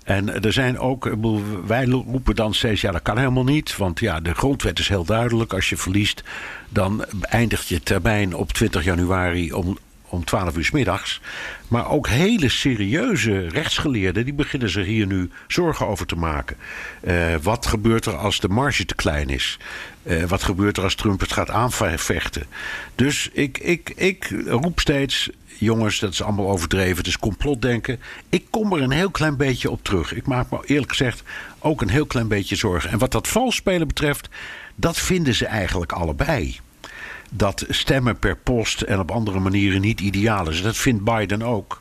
[0.09, 1.11] En er zijn ook,
[1.67, 3.77] wij roepen dan steeds, ja dat kan helemaal niet.
[3.77, 5.53] Want ja, de grondwet is heel duidelijk.
[5.53, 6.23] Als je verliest,
[6.69, 9.79] dan eindigt je termijn op 20 januari om,
[10.09, 11.21] om 12 uur s middags.
[11.69, 16.57] Maar ook hele serieuze rechtsgeleerden, die beginnen zich hier nu zorgen over te maken.
[17.03, 19.59] Uh, wat gebeurt er als de marge te klein is?
[20.03, 22.47] Uh, wat gebeurt er als Trump het gaat aanvechten?
[22.95, 26.97] Dus ik, ik, ik roep steeds, jongens, dat is allemaal overdreven.
[26.97, 28.01] Het is complotdenken.
[28.29, 30.15] Ik kom er een heel klein beetje op terug.
[30.15, 31.23] Ik maak me eerlijk gezegd
[31.59, 32.91] ook een heel klein beetje zorgen.
[32.91, 34.29] En wat dat valspelen betreft,
[34.75, 36.61] dat vinden ze eigenlijk allebei.
[37.31, 40.63] Dat stemmen per post en op andere manieren niet ideaal is.
[40.63, 41.81] Dat vindt Biden ook.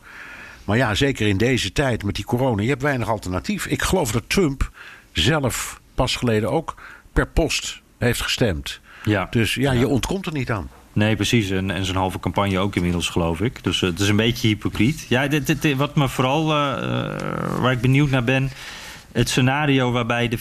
[0.65, 3.65] Maar ja, zeker in deze tijd met die corona, je hebt weinig alternatief.
[3.65, 4.71] Ik geloof dat Trump
[5.11, 6.75] zelf pas geleden ook
[7.13, 8.79] per post heeft gestemd.
[9.03, 9.27] Ja.
[9.29, 10.69] Dus ja, je ontkomt er niet aan.
[10.97, 11.49] Nee, precies.
[11.49, 13.63] En, en zijn halve campagne ook inmiddels, geloof ik.
[13.63, 15.05] Dus uh, het is een beetje hypocriet.
[15.09, 16.49] Ja, dit, dit, wat me vooral, uh,
[17.59, 18.49] waar ik benieuwd naar ben...
[19.11, 20.37] het scenario waarbij de,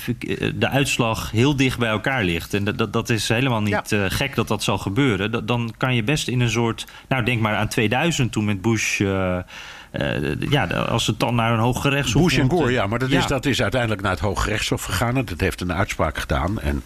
[0.55, 2.55] de uitslag heel dicht bij elkaar ligt.
[2.55, 4.09] En dat, dat is helemaal niet ja.
[4.09, 5.47] gek dat dat zal gebeuren.
[5.47, 6.87] dan kan je best in een soort...
[7.09, 8.99] Nou, denk maar aan 2000 toen met Bush...
[9.01, 9.39] Uh,
[10.39, 13.19] ja, als het dan naar een hoog gerechtshof Bush en Gore, ja, maar dat, ja.
[13.19, 15.15] Is, dat is uiteindelijk naar het hoog gerechtshof gegaan.
[15.15, 16.61] Dat heeft een uitspraak gedaan.
[16.61, 16.83] En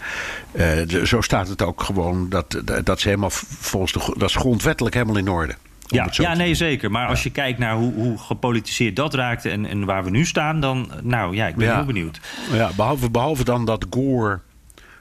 [0.52, 4.36] uh, de, zo staat het ook gewoon dat, dat ze helemaal volgens de, dat is
[4.36, 5.54] grondwettelijk helemaal in orde.
[5.86, 6.90] Ja, ja nee, zeker.
[6.90, 10.26] Maar als je kijkt naar hoe, hoe gepolitiseerd dat raakte en, en waar we nu
[10.26, 11.74] staan, dan, nou ja, ik ben ja.
[11.76, 12.20] heel benieuwd.
[12.52, 14.40] Ja, behalve, behalve dan dat Gore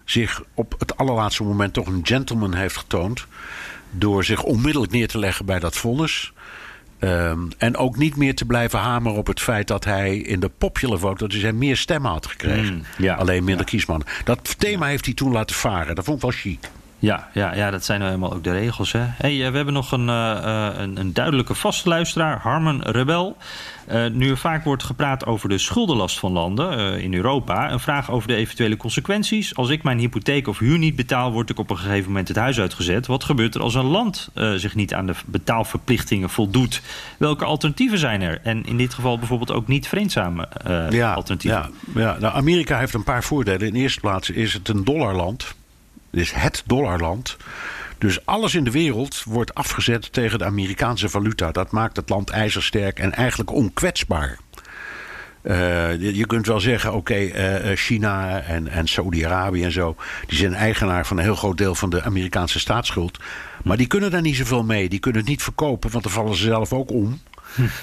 [0.05, 3.28] zich op het allerlaatste moment toch een gentleman heeft getoond.
[3.91, 6.34] Door zich onmiddellijk neer te leggen bij dat vonnis.
[7.00, 10.50] Um, en ook niet meer te blijven hameren op het feit dat hij in de
[10.58, 11.28] popular vote...
[11.28, 12.74] dat hij meer stemmen had gekregen.
[12.74, 13.72] Mm, ja, Alleen minder ja.
[13.72, 14.08] kiesmannen.
[14.24, 15.95] Dat thema heeft hij toen laten varen.
[15.95, 16.70] Dat vond ik wel chic.
[17.00, 18.91] Ja, ja, ja, dat zijn nou helemaal ook de regels.
[18.91, 19.04] Hè?
[19.04, 23.38] Hey, we hebben nog een, uh, een, een, duidelijke vaste luisteraar, Harmen Rebel.
[23.91, 27.80] Uh, nu er vaak wordt gepraat over de schuldenlast van landen uh, in Europa, een
[27.80, 29.56] vraag over de eventuele consequenties.
[29.56, 32.38] Als ik mijn hypotheek of huur niet betaal, word ik op een gegeven moment het
[32.38, 33.08] huis uitgezet.
[33.08, 36.82] Wat gebeurt er als een land zich niet aan de betaalverplichtingen voldoet?
[37.18, 38.39] Welke alternatieven zijn er?
[38.43, 40.47] En in dit geval bijvoorbeeld ook niet vreedzame
[40.89, 41.72] ja, alternatieven.
[41.93, 42.18] Ja, ja.
[42.20, 43.68] Nou, Amerika heeft een paar voordelen.
[43.68, 45.58] In de eerste plaats is het een dollarland.
[46.12, 47.38] Dit is het dollarland.
[47.97, 51.51] Dus alles in de wereld wordt afgezet tegen de Amerikaanse valuta.
[51.51, 54.38] Dat maakt het land ijzersterk en eigenlijk onkwetsbaar.
[55.43, 59.95] Uh, je, kunt wel zeggen, oké, okay, uh, China en, en Saudi-Arabië en zo...
[60.28, 63.20] die zijn eigenaar van een heel groot deel van de Amerikaanse staatsschuld.
[63.64, 64.89] Maar die kunnen daar niet zoveel mee.
[64.89, 67.20] Die kunnen het niet verkopen, want dan vallen ze zelf ook om.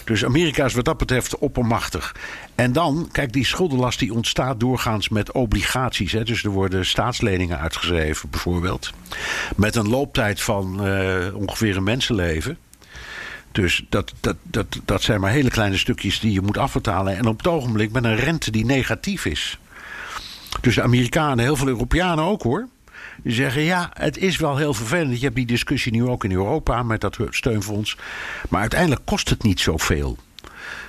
[0.04, 2.14] Dus Amerika is wat dat betreft oppermachtig.
[2.54, 6.12] En dan, kijk, die schuldenlast die ontstaat doorgaans met obligaties.
[6.12, 6.24] Hè.
[6.24, 8.92] Dus er worden staatsleningen uitgeschreven, bijvoorbeeld.
[9.56, 12.58] Met een looptijd van uh, ongeveer een mensenleven.
[13.52, 17.16] Dus dat, dat, dat, dat zijn maar hele kleine stukjes die je moet afbetalen.
[17.16, 19.58] En op het ogenblik met een rente die negatief is.
[20.60, 22.68] Dus de Amerikanen, heel veel Europeanen ook hoor.
[23.22, 25.18] Die zeggen ja, het is wel heel vervelend.
[25.18, 27.96] Je hebt die discussie nu ook in Europa met dat steunfonds.
[28.48, 30.18] Maar uiteindelijk kost het niet zoveel.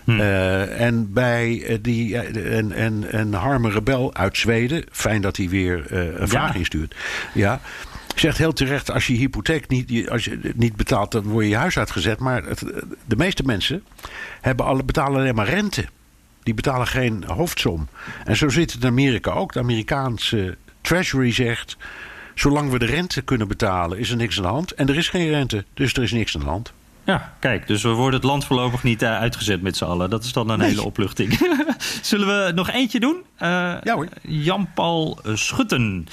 [0.03, 0.19] Hmm.
[0.19, 5.91] Uh, en bij die en, en, en Harme Rebel uit Zweden, fijn dat hij weer
[5.91, 6.95] uh, een vraag instuurt.
[7.33, 7.61] Ja,
[8.15, 11.57] zegt heel terecht: als je hypotheek niet, als je niet betaalt, dan word je je
[11.57, 12.19] huis uitgezet.
[12.19, 12.63] Maar het,
[13.05, 13.83] de meeste mensen
[14.41, 15.85] hebben alle, betalen alleen maar rente.
[16.43, 17.87] Die betalen geen hoofdsom.
[18.23, 19.53] En zo zit het in Amerika ook.
[19.53, 21.77] De Amerikaanse Treasury zegt:
[22.39, 24.71] zolang we de rente kunnen betalen, is er niks aan de hand.
[24.71, 26.73] En er is geen rente, dus er is niks aan de hand.
[27.05, 30.09] Ja, kijk, dus we worden het land voorlopig niet uh, uitgezet met z'n allen.
[30.09, 30.69] Dat is dan een nee.
[30.69, 31.39] hele opluchting.
[32.01, 33.15] Zullen we nog eentje doen?
[33.15, 33.49] Uh,
[33.83, 34.05] ja.
[34.21, 36.07] Jan-Paul Schutten.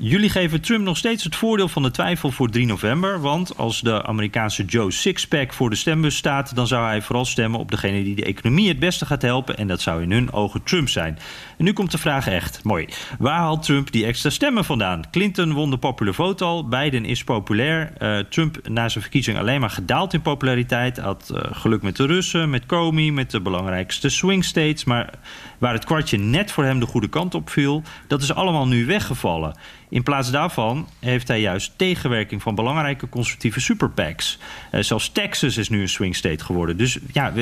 [0.00, 3.20] Jullie geven Trump nog steeds het voordeel van de twijfel voor 3 november.
[3.20, 7.60] Want als de Amerikaanse Joe Sixpack voor de stembus staat, dan zou hij vooral stemmen
[7.60, 9.56] op degene die de economie het beste gaat helpen.
[9.56, 11.18] En dat zou in hun ogen Trump zijn.
[11.58, 12.64] En nu komt de vraag echt.
[12.64, 12.88] Mooi.
[13.18, 15.10] Waar haalt Trump die extra stemmen vandaan?
[15.10, 16.68] Clinton won de popular vote al.
[16.68, 17.92] Biden is populair.
[17.98, 20.98] Uh, Trump na zijn verkiezing alleen maar gedaald in populariteit.
[20.98, 24.84] Had uh, geluk met de Russen, met Comey, met de belangrijkste swing states.
[24.84, 25.10] Maar
[25.58, 28.86] waar het kwartje net voor hem de goede kant op viel, dat is allemaal nu
[28.86, 29.56] weggevallen.
[29.88, 34.38] In plaats daarvan heeft hij juist tegenwerking van belangrijke conservatieve super PACs.
[34.72, 36.76] Uh, zelfs Texas is nu een swing state geworden.
[36.76, 37.32] Dus ja,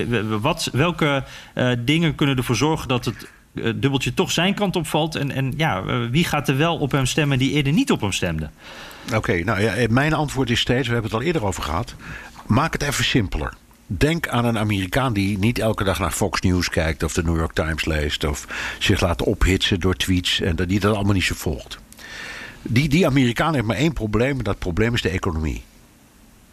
[0.40, 1.24] wat, welke
[1.78, 5.14] dingen kunnen ervoor zorgen dat het dubbeltje toch zijn kant opvalt.
[5.14, 8.12] En, en ja, wie gaat er wel op hem stemmen die eerder niet op hem
[8.12, 8.50] stemde?
[9.14, 11.94] Oké, nou ja, mijn antwoord is steeds, we hebben het al eerder over gehad.
[12.46, 13.52] Maak het even simpeler.
[13.86, 17.36] Denk aan een Amerikaan die niet elke dag naar Fox News kijkt of de New
[17.36, 18.46] York Times leest of
[18.78, 21.78] zich laat ophitsen door tweets en die dat allemaal niet zo volgt.
[22.62, 25.62] Die, die Amerikaan heeft maar één probleem en dat probleem is de economie.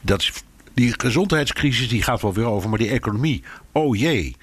[0.02, 0.32] Dat is,
[0.74, 4.36] die gezondheidscrisis die gaat wel weer over, maar die economie, oh jee.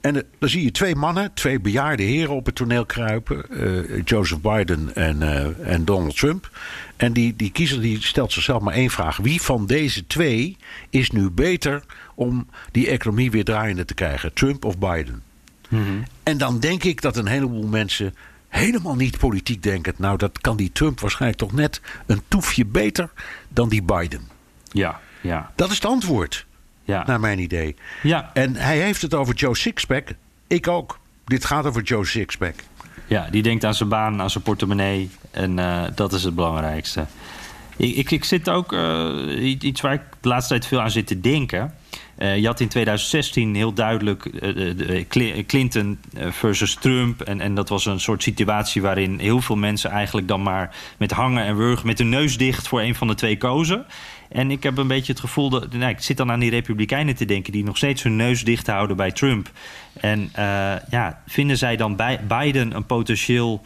[0.00, 3.44] En eh, dan zie je twee mannen, twee bejaarde heren op het toneel kruipen.
[3.50, 6.50] Uh, Joseph Biden en, uh, en Donald Trump.
[6.96, 9.16] En die, die kiezer die stelt zichzelf maar één vraag.
[9.16, 10.56] Wie van deze twee
[10.90, 11.82] is nu beter
[12.14, 14.32] om die economie weer draaiende te krijgen?
[14.32, 15.22] Trump of Biden?
[15.68, 18.14] Mm En dan denk ik dat een heleboel mensen
[18.48, 19.94] helemaal niet politiek denken.
[19.96, 23.10] Nou, dat kan die Trump waarschijnlijk toch net een toefje beter
[23.48, 24.28] dan die Biden.
[24.70, 25.52] Ja, ja.
[25.54, 26.46] Dat is het antwoord.
[26.84, 27.04] Ja.
[27.06, 27.76] Naar mijn idee.
[28.02, 28.30] Ja.
[28.34, 30.08] En hij heeft het over Joe Sixpack.
[30.46, 30.98] Ik ook.
[31.24, 32.54] Dit gaat over Joe Sixpack.
[33.06, 35.10] Ja, die denkt aan zijn baan, aan zijn portemonnee.
[35.30, 37.06] En uh, dat is het belangrijkste.
[37.76, 41.06] Ik, ik, ik zit ook uh, iets waar ik de laatste tijd veel aan zit
[41.06, 41.74] te denken.
[42.22, 45.04] Uh, je had in 2016 heel duidelijk uh,
[45.46, 45.98] Clinton
[46.30, 47.20] versus Trump.
[47.20, 51.10] En, en dat was een soort situatie waarin heel veel mensen eigenlijk dan maar met
[51.10, 53.86] hangen en wurgen, met hun neus dicht voor een van de twee kozen.
[54.28, 55.72] En ik heb een beetje het gevoel dat.
[55.72, 58.66] Nou, ik zit dan aan die Republikeinen te denken die nog steeds hun neus dicht
[58.66, 59.50] houden bij Trump.
[60.00, 60.30] En
[60.90, 63.62] ja, vinden zij dan bij Biden een potentieel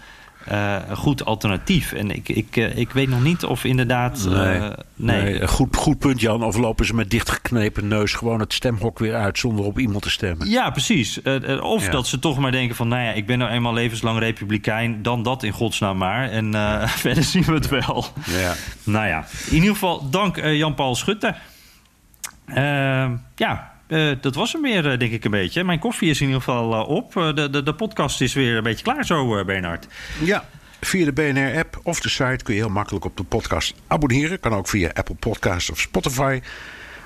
[0.52, 1.92] uh, een goed alternatief.
[1.92, 4.26] En ik, ik, uh, ik weet nog niet of inderdaad.
[4.28, 5.48] Uh, nee, nee.
[5.48, 6.42] Goed, goed punt, Jan.
[6.42, 10.10] Of lopen ze met dichtgeknepen neus gewoon het stemhok weer uit zonder op iemand te
[10.10, 10.48] stemmen?
[10.48, 11.22] Ja, precies.
[11.60, 11.90] of ja.
[11.90, 15.02] dat ze toch maar denken: van nou ja, ik ben nou eenmaal levenslang Republikein.
[15.02, 16.30] Dan dat in godsnaam maar.
[16.30, 16.52] En
[16.88, 18.06] verder zien we het wel.
[18.26, 18.54] Ja.
[18.84, 21.34] Nou ja, in ieder geval dank Jan-Paul Schutte.
[23.34, 23.75] ja.
[23.88, 25.64] Uh, dat was hem weer, uh, denk ik een beetje.
[25.64, 27.12] Mijn koffie is in ieder geval uh, op.
[27.12, 29.86] de, de, de podcast is weer een beetje klaar zo, Bernard.
[30.24, 30.48] Ja,
[30.80, 34.40] via de BNR-app of de site kun je heel makkelijk op de podcast abonneren.
[34.40, 36.40] Kan ook via Apple Podcasts of Spotify.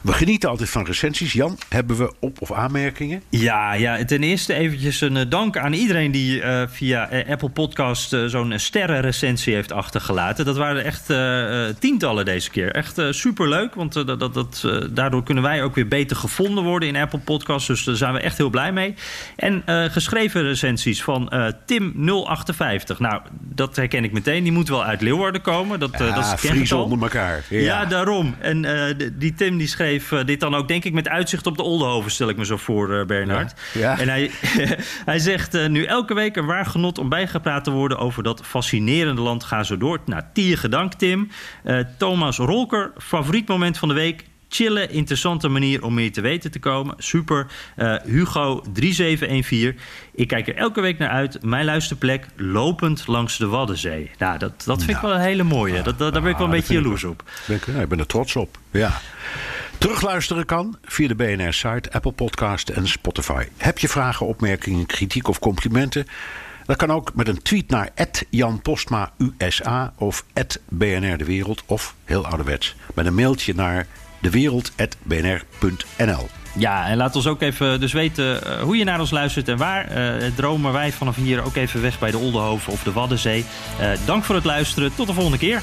[0.02, 1.32] We genieten altijd van recensies.
[1.32, 3.22] Jan, hebben we op- of aanmerkingen?
[3.28, 8.24] Ja, ja, ten eerste eventjes een dank aan iedereen die uh, via Apple Podcast uh,
[8.26, 10.44] zo'n sterrenrecensie heeft achtergelaten.
[10.44, 12.72] Dat waren echt uh, tientallen deze keer.
[12.72, 16.96] Echt superleuk, want dat, dat, dat, daardoor kunnen wij ook weer beter gevonden worden in
[16.96, 17.68] Apple Podcasts.
[17.68, 18.94] Dus daar zijn we echt heel blij mee.
[19.36, 22.96] En geschreven recensies van Tim058.
[22.98, 24.42] Nou, dat herken ik meteen.
[24.42, 25.80] Die moet wel uit Leeuwarden komen.
[25.80, 27.44] Dat, ja, dat is onder elkaar.
[27.48, 28.34] Ja, ja daarom.
[28.40, 28.66] En
[29.18, 31.62] die Tim die schreef schreef uh, dit dan ook, denk ik, met uitzicht op de
[31.62, 33.54] Oldenhoven, stel ik me zo voor, uh, Bernard.
[33.72, 33.80] Ja.
[33.80, 33.98] ja.
[33.98, 34.30] En hij,
[35.10, 38.40] hij zegt uh, nu elke week een waar genot om bijgepraat te worden over dat
[38.44, 39.44] fascinerende land.
[39.44, 40.00] Ga zo door.
[40.06, 41.30] Nou, tier gedankt, Tim.
[41.98, 46.58] Thomas Rolker, favoriet moment van de week chille, interessante manier om meer te weten te
[46.58, 46.94] komen.
[46.98, 47.46] Super.
[47.76, 49.78] Uh, Hugo 3714.
[50.14, 51.42] Ik kijk er elke week naar uit.
[51.42, 54.10] Mijn luisterplek lopend langs de Waddenzee.
[54.18, 55.82] Nou, dat, dat vind nou, ik wel een hele mooie.
[55.82, 57.22] Dat, dat, daar ben ik wel een beetje jaloers op.
[57.46, 58.58] Ben ik, ik ben er trots op.
[58.70, 59.00] Ja.
[59.80, 63.44] Terugluisteren kan via de BNR-site, Apple Podcast en Spotify.
[63.56, 66.06] Heb je vragen, opmerkingen, kritiek of complimenten?
[66.66, 67.90] Dat kan ook met een tweet naar
[68.30, 70.24] Jan Postma USA of
[70.68, 73.86] BNR De Wereld of heel ouderwets met een mailtje naar
[74.20, 76.28] dewereld.bnr.nl.
[76.58, 79.56] Ja, en laat ons ook even dus weten uh, hoe je naar ons luistert en
[79.56, 79.96] waar.
[79.96, 83.44] Uh, dromen wij vanaf hier ook even weg bij de Oldenhoven of de Waddenzee.
[83.80, 84.94] Uh, dank voor het luisteren.
[84.94, 85.62] Tot de volgende keer.